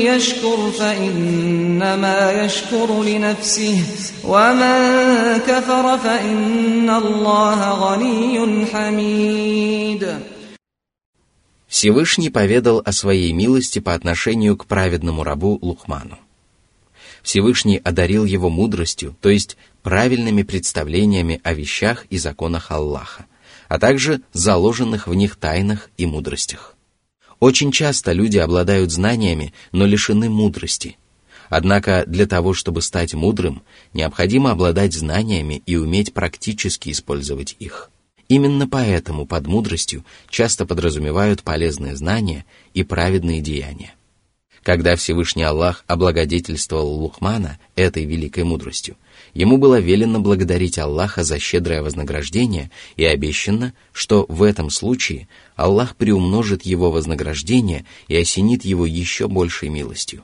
يشكر 0.07 0.71
فإنما 0.79 2.45
يشكر 2.45 3.03
لنفسه 3.03 3.79
ومن 4.25 4.79
كفر 5.47 5.99
فإن 5.99 6.91
الله 6.91 7.61
غني 7.73 8.67
حميد 8.67 10.07
Всевышний 11.69 12.31
поведал 12.31 12.81
о 12.85 12.93
своей 12.93 13.33
милости 13.33 13.79
по 13.79 13.93
отношению 13.95 14.57
к 14.57 14.65
праведному 14.67 15.23
рабу 15.23 15.59
Лухману. 15.61 16.19
Всевышний 17.24 17.78
одарил 17.78 18.26
его 18.26 18.50
мудростью, 18.50 19.16
то 19.22 19.30
есть 19.30 19.58
правильными 19.82 20.44
представлениями 20.44 21.40
о 21.44 21.54
вещах 21.54 22.06
и 22.10 22.18
законах 22.18 22.70
Аллаха, 22.70 23.26
а 23.70 23.80
также 23.80 24.22
заложенных 24.34 25.08
в 25.08 25.14
них 25.16 25.38
тайнах 25.38 25.90
и 25.98 26.06
мудростях. 26.06 26.76
Очень 27.40 27.72
часто 27.72 28.12
люди 28.12 28.38
обладают 28.38 28.92
знаниями, 28.92 29.54
но 29.72 29.86
лишены 29.86 30.30
мудрости. 30.30 30.98
Однако 31.50 32.04
для 32.08 32.26
того, 32.26 32.54
чтобы 32.54 32.82
стать 32.82 33.14
мудрым, 33.14 33.64
необходимо 33.94 34.52
обладать 34.52 34.94
знаниями 34.94 35.62
и 35.66 35.76
уметь 35.76 36.14
практически 36.14 36.90
использовать 36.92 37.56
их. 37.60 37.90
Именно 38.28 38.68
поэтому 38.68 39.26
под 39.26 39.48
мудростью 39.48 40.06
часто 40.30 40.66
подразумевают 40.66 41.44
полезные 41.44 41.96
знания 41.96 42.46
и 42.74 42.84
праведные 42.84 43.42
деяния. 43.42 43.94
Когда 44.64 44.96
Всевышний 44.96 45.44
Аллах 45.44 45.84
облагодетельствовал 45.88 46.88
Лухмана 46.94 47.60
этой 47.76 48.06
великой 48.06 48.46
мудростью, 48.46 48.96
ему 49.34 49.58
было 49.58 49.78
велено 49.80 50.22
благодарить 50.22 50.80
Аллаха 50.80 51.26
за 51.26 51.38
щедрое 51.38 51.82
вознаграждение 51.82 52.72
и 52.96 53.04
обещано, 53.04 53.74
что 53.92 54.26
в 54.30 54.42
этом 54.42 54.70
случае 54.70 55.28
Аллах 55.58 55.98
приумножит 55.98 56.64
его 56.64 56.92
вознаграждение 56.92 57.86
и 58.08 58.16
осенит 58.16 58.64
его 58.64 58.86
еще 58.86 59.28
большей 59.28 59.68
милостью. 59.68 60.24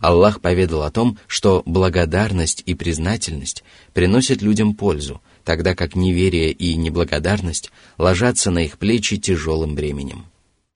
Аллах 0.00 0.40
поведал 0.40 0.82
о 0.82 0.90
том, 0.90 1.18
что 1.28 1.62
благодарность 1.64 2.64
и 2.66 2.74
признательность 2.74 3.62
приносят 3.92 4.42
людям 4.42 4.74
пользу, 4.74 5.20
тогда 5.44 5.76
как 5.76 5.94
неверие 5.94 6.50
и 6.50 6.74
неблагодарность 6.74 7.70
ложатся 7.98 8.50
на 8.50 8.64
их 8.64 8.78
плечи 8.78 9.16
тяжелым 9.18 9.76
бременем. 9.76 10.29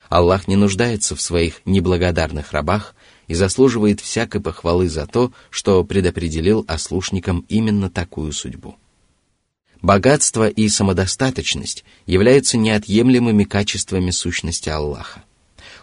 Аллах 0.09 0.49
не 0.49 0.57
нуждается 0.57 1.17
в 1.17 1.21
своих 1.21 1.61
неблагодарных 1.65 2.53
рабах 2.53 2.95
и 3.27 3.35
заслуживает 3.35 4.01
всякой 4.01 4.41
похвалы 4.41 4.89
за 4.89 5.07
то, 5.07 5.33
что 5.51 5.83
предопределил 5.85 6.65
ослушникам 6.69 7.45
именно 7.49 7.91
такую 7.91 8.33
судьбу. 8.33 8.77
Богатство 9.81 10.49
и 10.49 10.69
самодостаточность 10.69 11.85
являются 12.07 12.57
неотъемлемыми 12.57 13.45
качествами 13.45 14.11
сущности 14.11 14.69
Аллаха. 14.69 15.25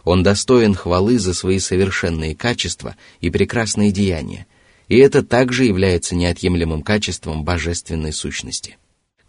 Он 0.04 0.24
достоин 0.24 0.74
хвалы 0.74 1.20
за 1.20 1.34
свои 1.34 1.60
совершенные 1.60 2.36
качества 2.36 2.96
и 3.20 3.30
прекрасные 3.30 3.92
деяния, 3.92 4.48
и 4.88 4.98
это 4.98 5.24
также 5.24 5.66
является 5.66 6.16
неотъемлемым 6.16 6.82
качеством 6.82 7.44
божественной 7.44 8.12
сущности. 8.12 8.78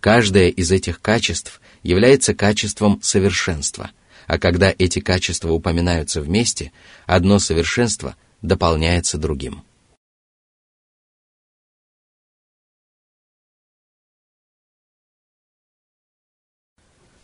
Каждое 0.00 0.48
из 0.48 0.72
этих 0.72 1.00
качеств 1.00 1.60
является 1.82 2.34
качеством 2.34 2.98
совершенства– 3.02 3.90
а 4.31 4.37
когда 4.37 4.73
эти 4.77 4.99
качества 4.99 5.51
упоминаются 5.51 6.21
вместе, 6.21 6.71
одно 7.05 7.39
совершенство 7.39 8.15
дополняется 8.41 9.17
другим. 9.17 9.63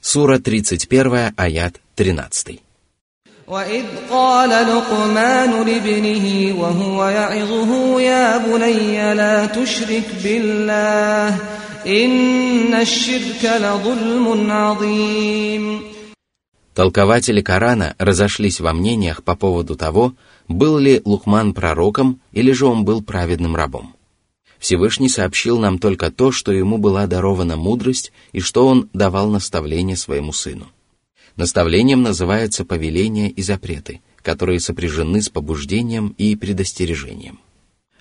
Сура 0.01 0.37
31, 0.37 1.33
аят 1.37 1.79
13. 1.95 2.59
وإذ 3.47 3.85
قال 4.09 4.49
لقمان 4.49 5.67
لابنه 5.67 6.55
وهو 6.61 7.07
يعظه 7.07 8.01
يا 8.01 8.37
بني 8.37 9.13
لا 9.13 9.45
تشرك 9.45 10.07
بالله 10.23 11.37
إن 11.87 12.73
الشرك 12.73 13.43
لظلم 13.43 14.51
عظيم 14.51 15.81
Толкователи 16.78 17.40
Корана 17.40 17.96
разошлись 17.98 18.60
во 18.60 18.72
мнениях 18.72 19.24
по 19.24 19.34
поводу 19.34 19.74
того, 19.74 20.14
был 20.46 20.78
ли 20.78 21.02
Лукман 21.04 21.52
пророком 21.52 22.20
или 22.30 22.52
же 22.52 22.66
он 22.66 22.84
был 22.84 23.02
праведным 23.02 23.56
рабом. 23.56 23.96
Всевышний 24.60 25.08
сообщил 25.08 25.58
нам 25.58 25.80
только 25.80 26.12
то, 26.12 26.30
что 26.30 26.52
ему 26.52 26.78
была 26.78 27.08
дарована 27.08 27.56
мудрость 27.56 28.12
и 28.30 28.38
что 28.38 28.68
он 28.68 28.88
давал 28.92 29.28
наставление 29.28 29.96
своему 29.96 30.32
сыну. 30.32 30.68
Наставлением 31.34 32.02
называется 32.02 32.64
повеления 32.64 33.28
и 33.28 33.42
запреты, 33.42 34.00
которые 34.22 34.60
сопряжены 34.60 35.20
с 35.20 35.28
побуждением 35.28 36.14
и 36.16 36.36
предостережением. 36.36 37.40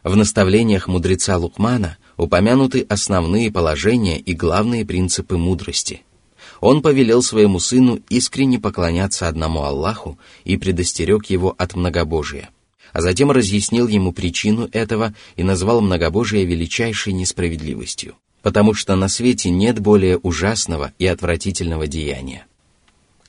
В 0.03 0.15
наставлениях 0.15 0.87
мудреца 0.87 1.35
Лукмана 1.39 1.97
упомянуты 2.15 2.85
основные 2.87 3.51
положения 3.51 4.19
и 4.19 4.35
главные 4.35 4.85
принципы 4.85 5.35
мудрости. 5.35 6.03
Он 6.59 6.81
повелел 6.81 7.21
своему 7.21 7.59
сыну 7.59 7.99
искренне 8.09 8.59
поклоняться 8.59 9.27
одному 9.27 9.63
Аллаху 9.63 10.17
и 10.43 10.57
предостерег 10.57 11.25
его 11.27 11.53
от 11.57 11.75
многобожия– 11.75 12.49
а 12.93 13.01
затем 13.01 13.31
разъяснил 13.31 13.87
ему 13.87 14.11
причину 14.11 14.69
этого 14.71 15.13
и 15.35 15.43
назвал 15.43 15.81
многобожие 15.81 16.45
величайшей 16.45 17.13
несправедливостью, 17.13 18.15
потому 18.41 18.73
что 18.73 18.95
на 18.95 19.07
свете 19.07 19.49
нет 19.49 19.79
более 19.79 20.17
ужасного 20.17 20.93
и 20.97 21.05
отвратительного 21.05 21.87
деяния. 21.87 22.45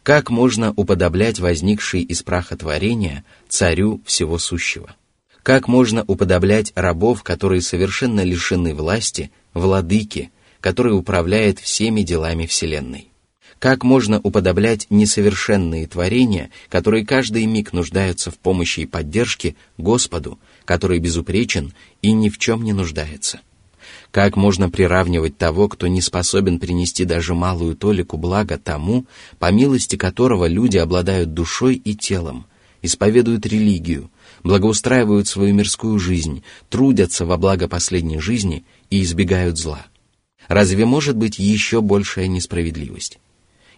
Как 0.02 0.30
можно 0.30 0.72
уподоблять 0.74 1.38
возникший 1.38 2.00
из 2.00 2.22
праха 2.22 2.56
творения 2.56 3.24
царю 3.48 4.00
всего 4.06 4.38
сущего? 4.38 4.96
Как 5.42 5.68
можно 5.68 6.02
уподоблять 6.06 6.72
рабов, 6.74 7.22
которые 7.22 7.60
совершенно 7.60 8.22
лишены 8.22 8.74
власти, 8.74 9.30
владыке, 9.52 10.30
который 10.60 10.96
управляет 10.96 11.58
всеми 11.58 12.02
делами 12.02 12.46
Вселенной? 12.46 13.07
Как 13.58 13.82
можно 13.82 14.20
уподоблять 14.20 14.86
несовершенные 14.88 15.88
творения, 15.88 16.50
которые 16.68 17.04
каждый 17.04 17.44
миг 17.46 17.72
нуждаются 17.72 18.30
в 18.30 18.38
помощи 18.38 18.80
и 18.80 18.86
поддержке 18.86 19.56
Господу, 19.76 20.38
который 20.64 21.00
безупречен 21.00 21.72
и 22.00 22.12
ни 22.12 22.28
в 22.28 22.38
чем 22.38 22.62
не 22.62 22.72
нуждается? 22.72 23.40
Как 24.12 24.36
можно 24.36 24.70
приравнивать 24.70 25.36
того, 25.36 25.68
кто 25.68 25.88
не 25.88 26.00
способен 26.00 26.60
принести 26.60 27.04
даже 27.04 27.34
малую 27.34 27.74
толику 27.74 28.16
блага 28.16 28.58
тому, 28.58 29.06
по 29.40 29.50
милости 29.50 29.96
которого 29.96 30.46
люди 30.46 30.76
обладают 30.76 31.34
душой 31.34 31.74
и 31.74 31.94
телом, 31.94 32.46
исповедуют 32.80 33.44
религию, 33.44 34.10
благоустраивают 34.44 35.26
свою 35.26 35.52
мирскую 35.52 35.98
жизнь, 35.98 36.44
трудятся 36.68 37.26
во 37.26 37.36
благо 37.36 37.66
последней 37.66 38.20
жизни 38.20 38.64
и 38.88 39.02
избегают 39.02 39.58
зла? 39.58 39.84
Разве 40.46 40.86
может 40.86 41.16
быть 41.16 41.38
еще 41.38 41.80
большая 41.80 42.28
несправедливость? 42.28 43.18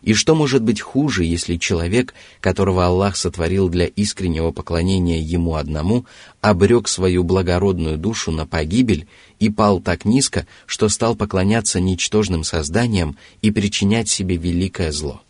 И 0.03 0.15
что 0.15 0.35
может 0.35 0.63
быть 0.63 0.81
хуже, 0.81 1.25
если 1.25 1.57
человек, 1.57 2.15
которого 2.41 2.87
Аллах 2.87 3.17
сотворил 3.17 3.69
для 3.69 3.87
искреннего 3.87 4.51
поклонения 4.51 5.21
Ему 5.21 5.57
одному, 5.57 6.07
обрек 6.41 6.89
свою 6.89 7.23
благородную 7.23 7.99
душу 7.99 8.31
на 8.31 8.47
погибель 8.47 9.07
и 9.39 9.51
пал 9.51 9.81
так 9.81 10.07
низко, 10.07 10.47
что 10.65 10.89
стал 10.89 11.17
поклоняться 11.17 11.81
ничтожным 11.81 12.45
созданиям 12.45 13.17
и 13.43 13.51
причинять 13.51 14.09
себе 14.09 14.37
великое 14.37 14.91
зло? 14.91 15.21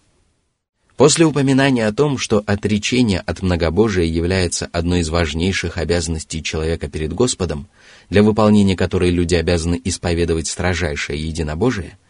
После 0.96 1.24
упоминания 1.24 1.86
о 1.86 1.94
том, 1.94 2.18
что 2.18 2.42
отречение 2.46 3.20
от 3.20 3.40
многобожия 3.40 4.04
является 4.04 4.68
одной 4.70 5.00
из 5.00 5.08
важнейших 5.08 5.78
обязанностей 5.78 6.42
человека 6.42 6.88
перед 6.88 7.14
Господом, 7.14 7.66
для 8.10 8.22
выполнения 8.22 8.76
которой 8.76 9.10
люди 9.10 9.34
обязаны 9.34 9.80
исповедовать 9.82 10.46
строжайшее 10.46 11.26
единобожие– 11.26 11.98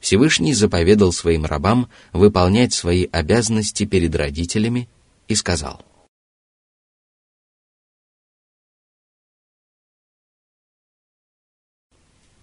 Всевышний 0.00 0.54
заповедал 0.54 1.12
своим 1.12 1.44
рабам 1.44 1.88
выполнять 2.12 2.72
свои 2.72 3.08
обязанности 3.10 3.84
перед 3.84 4.14
родителями 4.14 4.88
и 5.28 5.34
сказал. 5.34 5.82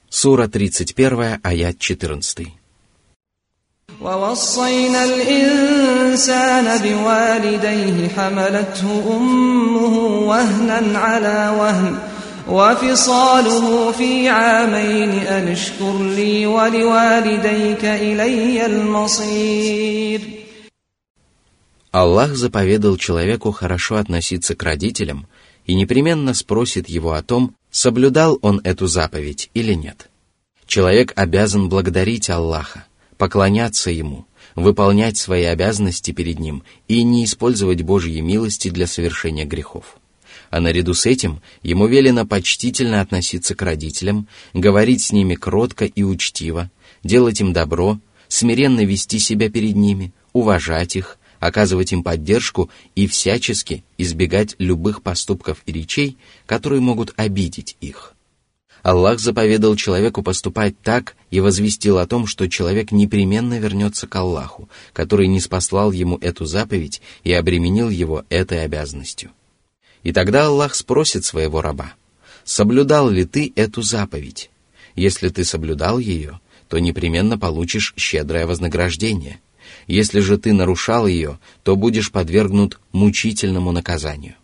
Сура 0.10 0.48
31, 0.48 1.40
аят 1.44 1.80
14. 1.80 2.54
ووصينا 4.02 5.04
الإنسان 5.04 6.82
بوالديه 6.84 8.10
حملته 8.10 9.18
أمه 9.18 9.98
وهنا 10.28 11.00
على 11.00 11.56
وهن 11.60 12.00
وفصاله 12.48 13.92
في 13.92 14.30
عامين 14.30 15.10
أن 15.10 15.48
اشكر 15.48 16.04
لي 16.04 16.46
ولوالديك 16.46 17.86
إلي 17.86 18.66
المصير 18.66 20.22
Аллах 21.94 22.36
заповедал 22.36 22.98
человеку 22.98 23.52
хорошо 23.52 23.98
относиться 23.98 24.56
к 24.56 24.64
родителям 24.64 25.28
и 25.68 25.76
непременно 25.76 26.34
спросит 26.34 26.90
его 26.90 27.14
о 27.14 27.22
том, 27.22 27.56
соблюдал 27.70 28.40
он 28.42 28.62
эту 28.64 28.88
заповедь 28.88 29.52
или 29.54 29.74
нет. 29.74 30.10
Человек 30.66 31.14
обязан 31.16 31.70
благодарить 31.70 32.32
Аллаха, 32.32 32.86
поклоняться 33.18 33.92
Ему, 33.92 34.26
выполнять 34.56 35.18
свои 35.18 35.44
обязанности 35.44 36.10
перед 36.12 36.40
Ним 36.40 36.64
и 36.88 37.04
не 37.04 37.26
использовать 37.26 37.84
Божьи 37.84 38.20
милости 38.22 38.70
для 38.70 38.88
совершения 38.88 39.46
грехов 39.46 40.00
а 40.51 40.61
наряду 40.61 40.95
с 40.95 41.07
этим 41.07 41.41
ему 41.63 41.87
велено 41.87 42.27
почтительно 42.27 43.01
относиться 43.01 43.55
к 43.55 43.63
родителям, 43.63 44.29
говорить 44.55 45.03
с 45.03 45.13
ними 45.13 45.35
кротко 45.35 45.85
и 45.85 46.03
учтиво, 46.03 46.71
делать 47.05 47.41
им 47.41 47.53
добро, 47.53 47.99
смиренно 48.29 48.85
вести 48.85 49.19
себя 49.19 49.51
перед 49.51 49.77
ними, 49.77 50.13
уважать 50.33 50.97
их, 50.97 51.19
оказывать 51.41 51.93
им 51.93 52.03
поддержку 52.03 52.71
и 52.95 53.07
всячески 53.07 53.85
избегать 53.97 54.57
любых 54.59 55.03
поступков 55.03 55.63
и 55.67 55.73
речей, 55.73 56.17
которые 56.47 56.81
могут 56.81 57.13
обидеть 57.17 57.77
их. 57.81 58.15
Аллах 58.83 59.19
заповедал 59.19 59.75
человеку 59.77 60.23
поступать 60.23 60.81
так 60.81 61.17
и 61.31 61.41
возвестил 61.41 61.99
о 61.99 62.07
том, 62.07 62.27
что 62.27 62.49
человек 62.49 62.93
непременно 62.93 63.59
вернется 63.59 64.07
к 64.07 64.17
Аллаху, 64.17 64.69
который 64.93 65.27
не 65.27 65.41
спаслал 65.41 65.93
ему 65.93 66.17
эту 66.19 66.47
заповедь 66.47 67.03
и 67.25 67.33
обременил 67.33 67.91
его 67.91 68.25
этой 68.31 68.65
обязанностью. 68.65 69.31
И 70.03 70.13
тогда 70.13 70.47
Аллах 70.47 70.75
спросит 70.75 71.25
своего 71.25 71.61
раба, 71.61 71.95
соблюдал 72.45 73.11
ли 73.11 73.25
ты 73.25 73.53
эту 73.57 73.83
заповедь? 73.83 74.51
Если 74.95 75.29
ты 75.29 75.45
соблюдал 75.45 75.99
ее, 75.99 76.41
то 76.69 76.79
непременно 76.79 77.39
получишь 77.39 77.95
щедрое 77.97 78.47
вознаграждение. 78.47 79.41
Если 79.87 80.21
же 80.21 80.39
ты 80.39 80.53
нарушал 80.53 81.07
ее, 81.07 81.39
то 81.63 81.77
будешь 81.77 82.11
подвергнут 82.11 82.79
мучительному 82.93 83.73
наказанию. 83.73 84.35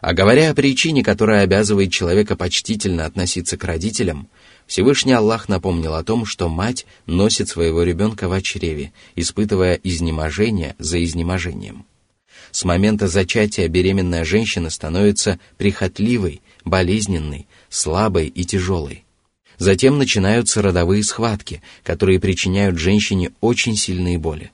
А 0.00 0.12
говоря 0.12 0.50
о 0.50 0.54
причине, 0.54 1.02
которая 1.02 1.42
обязывает 1.42 1.90
человека 1.90 2.36
почтительно 2.36 3.06
относиться 3.06 3.56
к 3.56 3.64
родителям, 3.64 4.28
Всевышний 4.66 5.12
Аллах 5.12 5.48
напомнил 5.48 5.94
о 5.94 6.04
том, 6.04 6.26
что 6.26 6.48
мать 6.48 6.86
носит 7.06 7.48
своего 7.48 7.82
ребенка 7.82 8.28
в 8.28 8.42
чреве, 8.42 8.92
испытывая 9.14 9.74
изнеможение 9.82 10.74
за 10.78 11.02
изнеможением. 11.02 11.86
С 12.56 12.64
момента 12.64 13.06
зачатия 13.06 13.68
беременная 13.68 14.24
женщина 14.24 14.70
становится 14.70 15.38
прихотливой, 15.58 16.40
болезненной, 16.64 17.46
слабой 17.68 18.28
и 18.28 18.46
тяжелой. 18.46 19.04
Затем 19.58 19.98
начинаются 19.98 20.62
родовые 20.62 21.04
схватки, 21.04 21.60
которые 21.84 22.18
причиняют 22.18 22.78
женщине 22.78 23.32
очень 23.42 23.76
сильные 23.76 24.16
боли. 24.16 24.52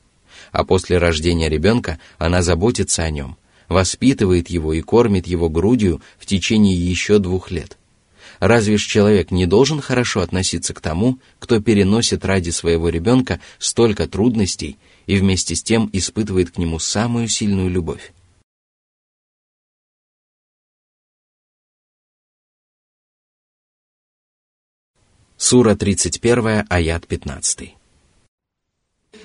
А 0.51 0.65
после 0.65 0.99
рождения 0.99 1.49
ребенка 1.49 2.01
она 2.19 2.43
заботится 2.43 3.05
о 3.05 3.11
нем, 3.11 3.37
воспитывает 3.69 4.51
его 4.51 4.73
и 4.73 4.81
кормит 4.81 5.29
его 5.29 5.49
грудью 5.49 6.03
в 6.19 6.27
течение 6.27 6.75
еще 6.75 7.21
двух 7.21 7.53
лет. 7.53 7.79
Разве 8.41 8.79
ж 8.79 8.85
человек 8.85 9.31
не 9.31 9.47
должен 9.47 9.81
хорошо 9.81 10.23
относиться 10.23 10.75
к 10.75 10.81
тому, 10.81 11.21
кто 11.39 11.61
переносит 11.61 12.25
ради 12.25 12.51
своего 12.51 12.89
ребенка 12.89 13.39
столько 13.61 14.09
трудностей 14.09 14.77
и 15.06 15.18
вместе 15.18 15.56
с 15.56 15.64
тем 15.64 15.90
испытывает 15.94 16.52
к 16.52 16.58
нему 16.58 16.80
самую 16.80 17.28
сильную 17.28 17.70
любовь. 17.70 18.14
Сура 25.38 25.76
31, 25.76 26.66
аят 26.70 27.06
15. 27.06 27.78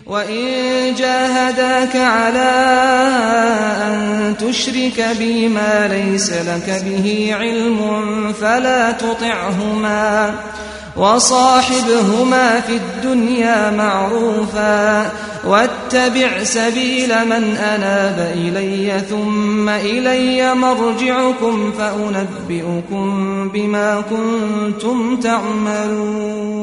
وإن 0.06 0.94
جاهداك 0.94 1.96
على 1.96 2.52
أن 3.86 4.36
تشرك 4.36 5.16
بي 5.18 5.48
ما 5.48 5.88
ليس 5.88 6.30
لك 6.32 6.82
به 6.84 7.34
علم 7.34 8.32
فلا 8.32 8.92
تطعهما 8.92 10.34
وصاحبهما 10.96 12.60
في 12.60 12.76
الدنيا 12.76 13.70
معروفا 13.70 15.12
واتبع 15.44 16.44
سبيل 16.44 17.08
من 17.24 17.56
أناب 17.56 18.32
إلي 18.36 19.00
ثم 19.10 19.68
إلي 19.68 20.54
مرجعكم 20.54 21.72
فأنبئكم 21.72 23.48
بما 23.48 24.00
كنتم 24.00 25.16
تعملون 25.16 26.62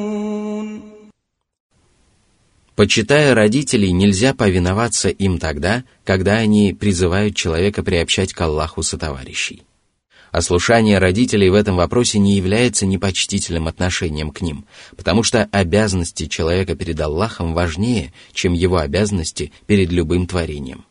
Почитая 2.79 3.35
родителей, 3.35 3.91
нельзя 3.91 4.33
повиноваться 4.33 5.09
им 5.09 5.37
тогда, 5.37 5.83
когда 6.05 6.35
они 6.35 6.73
призывают 6.73 7.35
человека 7.35 7.83
приобщать 7.83 8.31
к 8.31 8.39
Аллаху 8.39 8.83
сотоварищей. 8.83 9.63
Ослушание 10.34 10.98
родителей 10.98 11.48
в 11.48 11.54
этом 11.54 11.76
вопросе 11.76 12.18
не 12.18 12.34
является 12.34 12.86
непочтительным 12.86 13.68
отношением 13.68 14.32
к 14.32 14.40
ним, 14.40 14.64
потому 14.96 15.22
что 15.22 15.48
обязанности 15.52 16.26
человека 16.26 16.74
перед 16.74 17.00
Аллахом 17.00 17.54
важнее, 17.54 18.12
чем 18.32 18.52
его 18.52 18.78
обязанности 18.78 19.52
перед 19.68 19.92
любым 19.92 20.26
творением. 20.26 20.86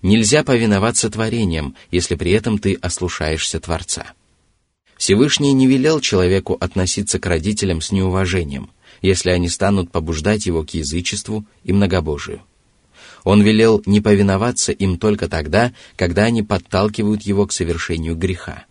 Нельзя 0.00 0.44
повиноваться 0.44 1.10
творениям, 1.10 1.74
если 1.90 2.14
при 2.14 2.30
этом 2.30 2.60
ты 2.60 2.74
ослушаешься 2.74 3.58
Творца. 3.58 4.12
Всевышний 4.96 5.54
не 5.54 5.66
велел 5.66 5.98
человеку 5.98 6.56
относиться 6.60 7.18
к 7.18 7.26
родителям 7.26 7.80
с 7.80 7.90
неуважением, 7.90 8.70
если 9.02 9.30
они 9.30 9.48
станут 9.48 9.90
побуждать 9.90 10.46
его 10.46 10.62
к 10.62 10.70
язычеству 10.70 11.44
и 11.64 11.72
многобожию. 11.72 12.42
Он 13.24 13.42
велел 13.42 13.82
не 13.86 14.00
повиноваться 14.00 14.70
им 14.70 14.98
только 14.98 15.28
тогда, 15.28 15.72
когда 15.96 16.22
они 16.22 16.44
подталкивают 16.44 17.22
его 17.22 17.44
к 17.44 17.52
совершению 17.52 18.14
греха. 18.14 18.67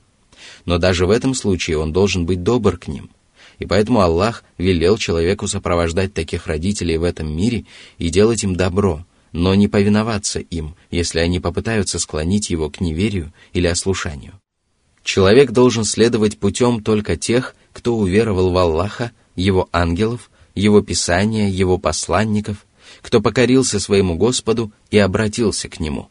Но 0.67 0.77
даже 0.77 1.07
в 1.07 1.11
этом 1.11 1.33
случае 1.33 1.79
он 1.79 1.93
должен 1.93 2.25
быть 2.25 2.43
добр 2.43 2.77
к 2.77 2.89
ним. 2.89 3.09
И 3.57 3.65
поэтому 3.65 4.01
Аллах 4.01 4.43
велел 4.57 4.97
человеку 4.97 5.47
сопровождать 5.47 6.13
таких 6.13 6.45
родителей 6.45 6.97
в 6.97 7.03
этом 7.03 7.35
мире 7.35 7.65
и 7.97 8.09
делать 8.09 8.43
им 8.43 8.55
добро, 8.55 9.05
но 9.31 9.55
не 9.55 9.69
повиноваться 9.69 10.39
им, 10.39 10.75
если 10.91 11.19
они 11.19 11.39
попытаются 11.39 11.99
склонить 11.99 12.49
его 12.49 12.69
к 12.69 12.81
неверию 12.81 13.33
или 13.53 13.65
ослушанию. 13.65 14.33
Человек 15.03 15.51
должен 15.51 15.85
следовать 15.85 16.37
путем 16.37 16.83
только 16.83 17.15
тех, 17.15 17.55
кто 17.71 17.95
уверовал 17.95 18.51
в 18.51 18.57
Аллаха, 18.57 19.13
его 19.37 19.69
ангелов, 19.71 20.29
его 20.53 20.81
писания, 20.81 21.47
его 21.47 21.77
посланников, 21.77 22.65
кто 23.01 23.21
покорился 23.21 23.79
своему 23.79 24.17
Господу 24.17 24.73
и 24.91 24.97
обратился 24.97 25.69
к 25.69 25.79
Нему. 25.79 26.09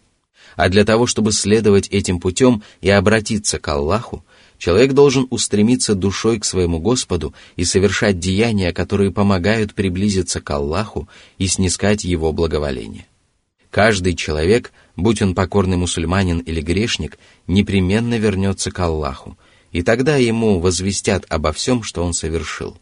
А 0.56 0.70
для 0.70 0.86
того, 0.86 1.06
чтобы 1.06 1.32
следовать 1.32 1.88
этим 1.88 2.18
путем 2.18 2.62
и 2.80 2.88
обратиться 2.88 3.58
к 3.58 3.68
Аллаху, 3.68 4.24
человек 4.58 4.92
должен 4.92 5.26
устремиться 5.30 5.94
душой 5.94 6.38
к 6.38 6.44
своему 6.44 6.78
Господу 6.78 7.34
и 7.56 7.64
совершать 7.64 8.18
деяния, 8.18 8.72
которые 8.72 9.10
помогают 9.10 9.74
приблизиться 9.74 10.40
к 10.40 10.50
Аллаху 10.50 11.08
и 11.38 11.46
снискать 11.46 12.04
Его 12.04 12.32
благоволение. 12.32 13.06
Каждый 13.70 14.14
человек, 14.14 14.72
будь 14.96 15.20
он 15.20 15.34
покорный 15.34 15.76
мусульманин 15.76 16.38
или 16.38 16.60
грешник, 16.60 17.18
непременно 17.46 18.18
вернется 18.18 18.70
к 18.70 18.78
Аллаху, 18.80 19.36
и 19.72 19.82
тогда 19.82 20.16
ему 20.16 20.60
возвестят 20.60 21.26
обо 21.28 21.52
всем, 21.52 21.82
что 21.82 22.02
он 22.02 22.14
совершил. 22.14 22.78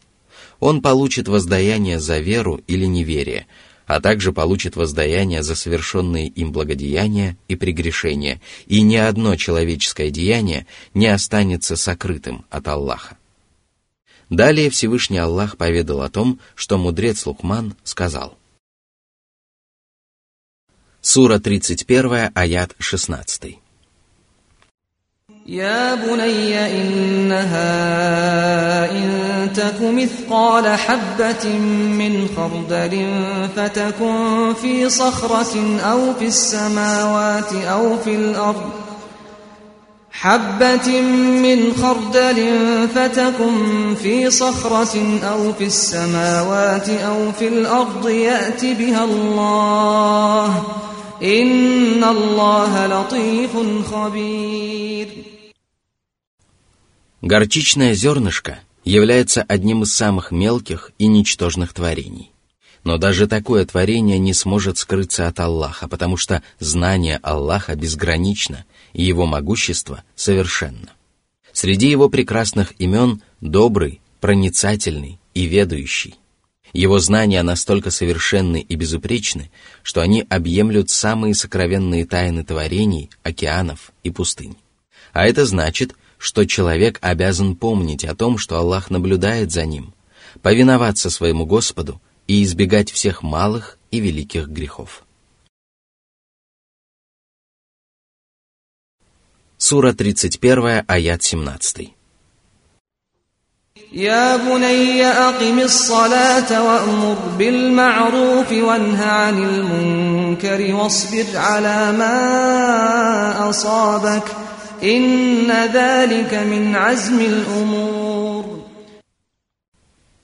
Он 0.60 0.80
получит 0.80 1.26
воздаяние 1.26 1.98
за 1.98 2.20
веру 2.20 2.60
или 2.68 2.84
неверие, 2.86 3.46
а 3.86 4.00
также 4.00 4.32
получит 4.32 4.76
воздаяние 4.76 5.42
за 5.42 5.54
совершенные 5.54 6.28
им 6.28 6.52
благодеяния 6.52 7.36
и 7.48 7.56
прегрешения, 7.56 8.40
и 8.66 8.80
ни 8.80 8.96
одно 8.96 9.36
человеческое 9.36 10.10
деяние 10.10 10.66
не 10.94 11.06
останется 11.06 11.76
сокрытым 11.76 12.44
от 12.50 12.68
Аллаха. 12.68 13.16
Далее 14.30 14.70
Всевышний 14.70 15.18
Аллах 15.18 15.56
поведал 15.56 16.02
о 16.02 16.08
том, 16.08 16.40
что 16.54 16.78
мудрец 16.78 17.26
Лукман 17.26 17.74
сказал– 17.84 18.38
Сура 21.06 21.38
31, 21.38 22.30
аят 22.34 22.74
16. 22.78 23.58
يا 25.46 25.94
بني 25.94 26.80
إنها 26.80 27.70
إن 28.90 29.50
تك 29.54 29.80
مثقال 29.80 30.78
حبة 30.78 31.58
من 31.98 32.28
خردل 32.36 33.06
فتكن 33.56 34.54
في 34.62 34.90
صخرة 34.90 35.78
أو 35.80 36.14
في 36.18 36.26
السماوات 36.26 37.52
أو 37.54 37.98
في 38.04 38.14
الأرض. 38.14 38.70
حبة 40.10 41.00
من 41.42 41.72
خردل 41.82 42.48
فتكن 42.94 43.94
في 44.02 44.30
صخرة 44.30 45.18
أو 45.32 45.52
في 45.52 45.64
السماوات 45.64 46.88
أو 46.88 47.32
في 47.38 47.48
الأرض 47.48 48.08
يأت 48.08 48.64
بها 48.64 49.04
الله. 49.04 50.62
إن 51.22 52.04
الله 52.04 52.86
لطيف 52.86 53.50
خبير. 53.92 55.33
Горчичное 57.24 57.94
зернышко 57.94 58.58
является 58.84 59.40
одним 59.40 59.84
из 59.84 59.94
самых 59.94 60.30
мелких 60.30 60.92
и 60.98 61.06
ничтожных 61.06 61.72
творений. 61.72 62.32
Но 62.84 62.98
даже 62.98 63.26
такое 63.26 63.64
творение 63.64 64.18
не 64.18 64.34
сможет 64.34 64.76
скрыться 64.76 65.26
от 65.26 65.40
Аллаха, 65.40 65.88
потому 65.88 66.18
что 66.18 66.42
знание 66.58 67.18
Аллаха 67.22 67.76
безгранично, 67.76 68.66
и 68.92 69.04
его 69.04 69.24
могущество 69.24 70.04
совершенно. 70.14 70.92
Среди 71.50 71.88
его 71.88 72.10
прекрасных 72.10 72.74
имен 72.78 73.22
добрый, 73.40 74.02
проницательный 74.20 75.18
и 75.32 75.46
ведающий. 75.46 76.16
Его 76.74 76.98
знания 76.98 77.42
настолько 77.42 77.90
совершенны 77.90 78.60
и 78.60 78.74
безупречны, 78.74 79.50
что 79.82 80.02
они 80.02 80.26
объемлют 80.28 80.90
самые 80.90 81.34
сокровенные 81.34 82.04
тайны 82.04 82.44
творений, 82.44 83.08
океанов 83.22 83.92
и 84.02 84.10
пустынь. 84.10 84.58
А 85.14 85.26
это 85.26 85.46
значит, 85.46 85.94
что 86.23 86.45
человек 86.45 86.99
обязан 87.01 87.55
помнить 87.55 88.03
о 88.05 88.15
том, 88.15 88.37
что 88.37 88.57
Аллах 88.57 88.89
наблюдает 88.89 89.51
за 89.51 89.65
ним, 89.65 89.93
повиноваться 90.41 91.09
своему 91.09 91.45
Господу 91.45 92.01
и 92.27 92.43
избегать 92.43 92.91
всех 92.91 93.23
малых 93.23 93.77
и 93.91 93.99
великих 93.99 94.47
грехов. 94.47 95.03
Сура 99.57 99.93
31, 99.93 100.83
аят 100.87 101.23
17. 101.23 101.93
يا 103.91 104.37
بني 104.37 105.05
أقم 105.05 105.59
الصلاة 105.59 106.63
وأمر 106.63 107.17
بالمعروف 107.37 108.51
وانه 108.51 109.05
عن 109.05 109.43
المنكر 109.43 110.75
واصبر 110.75 111.25
على 111.35 111.91
ما 111.91 113.49
أصابك 113.49 114.23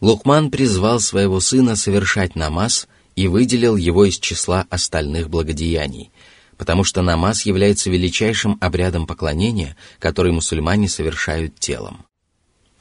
Лукман 0.02 0.50
призвал 0.50 1.00
своего 1.00 1.40
сына 1.40 1.76
совершать 1.76 2.36
намаз 2.36 2.86
и 3.16 3.26
выделил 3.26 3.76
его 3.76 4.04
из 4.04 4.18
числа 4.18 4.66
остальных 4.68 5.30
благодеяний, 5.30 6.10
потому 6.58 6.84
что 6.84 7.00
намаз 7.00 7.46
является 7.46 7.88
величайшим 7.88 8.58
обрядом 8.60 9.06
поклонения, 9.06 9.78
который 9.98 10.32
мусульмане 10.32 10.90
совершают 10.90 11.58
телом. 11.58 12.04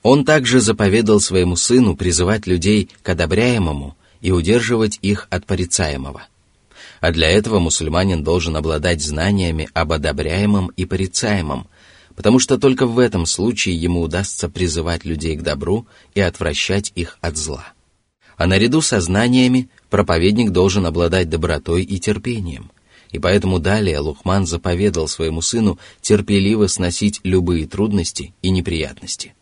Он 0.03 0.25
также 0.25 0.59
заповедал 0.59 1.21
своему 1.21 1.55
сыну 1.55 1.95
призывать 1.95 2.45
людей 2.45 2.89
к 3.01 3.07
одобряемому 3.07 3.95
и 4.19 4.31
удерживать 4.31 4.99
их 5.01 5.27
от 5.29 5.45
порицаемого– 5.45 6.23
а 7.01 7.11
для 7.11 7.29
этого 7.29 7.59
мусульманин 7.59 8.23
должен 8.23 8.57
обладать 8.57 9.01
знаниями 9.01 9.69
об 9.73 9.93
одобряемом 9.93 10.67
и 10.75 10.85
порицаемом, 10.85 11.67
потому 12.15 12.39
что 12.39 12.57
только 12.57 12.85
в 12.85 12.99
этом 12.99 13.25
случае 13.25 13.75
ему 13.75 14.01
удастся 14.01 14.49
призывать 14.49 15.05
людей 15.05 15.37
к 15.37 15.41
добру 15.41 15.87
и 16.13 16.19
отвращать 16.19 16.91
их 16.95 17.17
от 17.21 17.37
зла. 17.37 17.71
А 18.35 18.45
наряду 18.45 18.81
со 18.81 18.99
знаниями 18.99 19.69
проповедник 19.89 20.51
должен 20.51 20.85
обладать 20.85 21.29
добротой 21.29 21.83
и 21.83 21.99
терпением, 21.99 22.71
и 23.11 23.19
поэтому 23.19 23.59
далее 23.59 23.99
Лухман 23.99 24.45
заповедал 24.45 25.07
своему 25.07 25.41
сыну 25.41 25.79
терпеливо 26.01 26.67
сносить 26.67 27.21
любые 27.23 27.67
трудности 27.67 28.33
и 28.41 28.49
неприятности. 28.49 29.33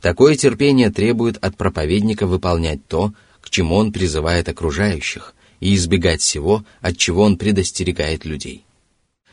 Такое 0.00 0.34
терпение 0.34 0.90
требует 0.90 1.38
от 1.38 1.56
проповедника 1.56 2.26
выполнять 2.26 2.86
то, 2.86 3.12
к 3.40 3.48
чему 3.48 3.76
он 3.76 3.92
призывает 3.92 4.48
окружающих, 4.48 5.35
и 5.60 5.74
избегать 5.74 6.20
всего, 6.20 6.64
от 6.80 6.96
чего 6.96 7.22
он 7.22 7.36
предостерегает 7.36 8.24
людей. 8.24 8.64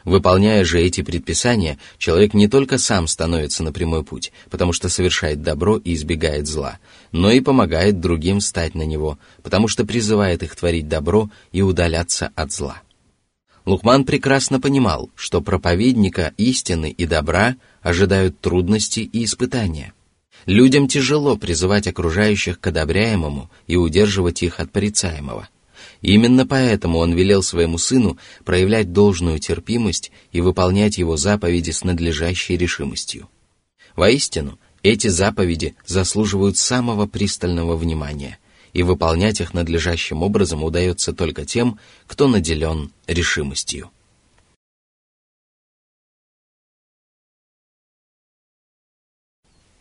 Выполняя 0.04 0.66
же 0.66 0.82
эти 0.82 1.02
предписания, 1.02 1.78
человек 1.98 2.34
не 2.34 2.50
только 2.50 2.78
сам 2.78 3.08
становится 3.08 3.64
на 3.64 3.72
прямой 3.72 4.04
путь, 4.04 4.34
потому 4.50 4.74
что 4.74 4.90
совершает 4.90 5.42
добро 5.42 5.78
и 5.78 5.94
избегает 5.94 6.46
зла, 6.46 6.80
но 7.14 7.32
и 7.32 7.40
помогает 7.40 8.02
другим 8.02 8.42
стать 8.42 8.76
на 8.76 8.84
него, 8.84 9.18
потому 9.44 9.70
что 9.70 9.86
призывает 9.86 10.44
их 10.44 10.56
творить 10.56 10.90
добро 10.90 11.30
и 11.54 11.62
удаляться 11.62 12.32
от 12.36 12.52
зла. 12.52 12.82
Лукман 13.66 14.04
прекрасно 14.04 14.60
понимал, 14.60 15.10
что 15.16 15.42
проповедника 15.42 16.34
истины 16.36 16.90
и 16.92 17.06
добра 17.06 17.56
ожидают 17.82 18.42
трудности 18.42 19.00
и 19.00 19.24
испытания– 19.24 19.94
Людям 20.46 20.88
тяжело 20.88 21.38
призывать 21.38 21.88
окружающих 21.88 22.60
к 22.60 22.68
одобряемому 22.68 23.50
и 23.68 23.78
удерживать 23.78 24.44
их 24.44 24.60
от 24.60 24.72
порицаемого. 24.72 25.48
Именно 26.04 26.46
поэтому 26.46 27.00
он 27.00 27.14
велел 27.14 27.42
своему 27.42 27.78
сыну 27.78 28.18
проявлять 28.44 28.92
должную 28.92 29.40
терпимость 29.40 30.12
и 30.34 30.42
выполнять 30.42 30.98
его 30.98 31.16
заповеди 31.16 31.72
с 31.72 31.86
надлежащей 31.86 32.58
решимостью. 32.58 33.30
Воистину, 33.96 34.60
эти 34.84 35.08
заповеди 35.08 35.76
заслуживают 35.86 36.58
самого 36.58 37.08
пристального 37.08 37.78
внимания, 37.78 38.38
и 38.74 38.84
выполнять 38.84 39.40
их 39.40 39.54
надлежащим 39.54 40.24
образом 40.24 40.64
удается 40.64 41.14
только 41.14 41.46
тем, 41.46 41.80
кто 42.06 42.28
наделен 42.28 42.92
решимостью. 43.08 43.90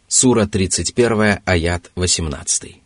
Сура 0.06 0.46
31, 0.46 1.40
аят 1.44 1.90
18. 1.96 2.82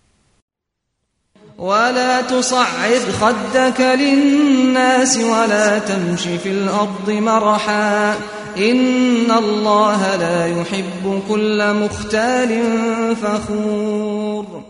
ولا 1.61 2.21
تصعد 2.21 3.01
خدك 3.21 3.81
للناس 3.81 5.17
ولا 5.17 5.79
تمش 5.79 6.21
في 6.21 6.49
الأرض 6.49 7.09
مرحا 7.09 8.15
إن 8.57 9.31
الله 9.31 10.15
لا 10.15 10.47
يحب 10.47 11.21
كل 11.29 11.73
مختال 11.73 12.51
فخور 13.15 14.61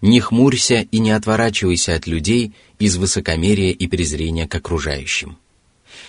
Не 0.00 0.20
хмурься 0.20 0.86
и 0.92 1.00
не 1.00 1.10
отворачивайся 1.10 1.94
от 1.96 2.06
людей 2.06 2.52
из 2.78 2.96
высокомерия 2.98 3.72
и 3.72 3.88
презрения 3.88 4.46
к 4.46 4.54
окружающим. 4.54 5.38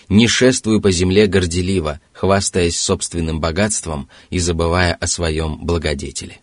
Не 0.09 0.27
шествуй 0.27 0.79
по 0.79 0.91
земле 0.91 1.25
горделиво, 1.25 1.99
хвастаясь 2.13 2.79
собственным 2.79 3.39
богатством 3.39 4.07
и 4.29 4.37
забывая 4.37 4.93
о 4.93 5.07
своем 5.07 5.57
благодетеле. 5.57 6.39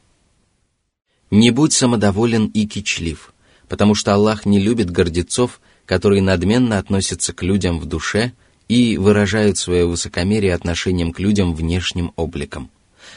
Не 1.32 1.52
будь 1.52 1.72
самодоволен 1.72 2.48
и 2.48 2.66
кичлив, 2.66 3.34
потому 3.70 3.96
что 3.96 4.14
Аллах 4.14 4.46
не 4.46 4.60
любит 4.60 4.92
гордецов, 4.92 5.62
которые 5.86 6.22
надменно 6.22 6.78
относятся 6.78 7.34
к 7.34 7.42
людям 7.42 7.80
в 7.80 7.86
душе 7.86 8.34
и 8.68 8.98
выражают 8.98 9.58
свое 9.58 9.86
высокомерие 9.86 10.54
отношением 10.54 11.14
к 11.14 11.20
людям 11.20 11.56
внешним 11.56 12.12
обликом, 12.18 12.70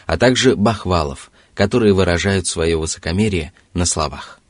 а 0.06 0.16
также 0.16 0.54
бахвалов, 0.54 1.32
которые 1.54 1.92
выражают 1.92 2.46
свое 2.46 2.76
высокомерие 2.76 3.52
на 3.74 3.84
словах. 3.84 4.40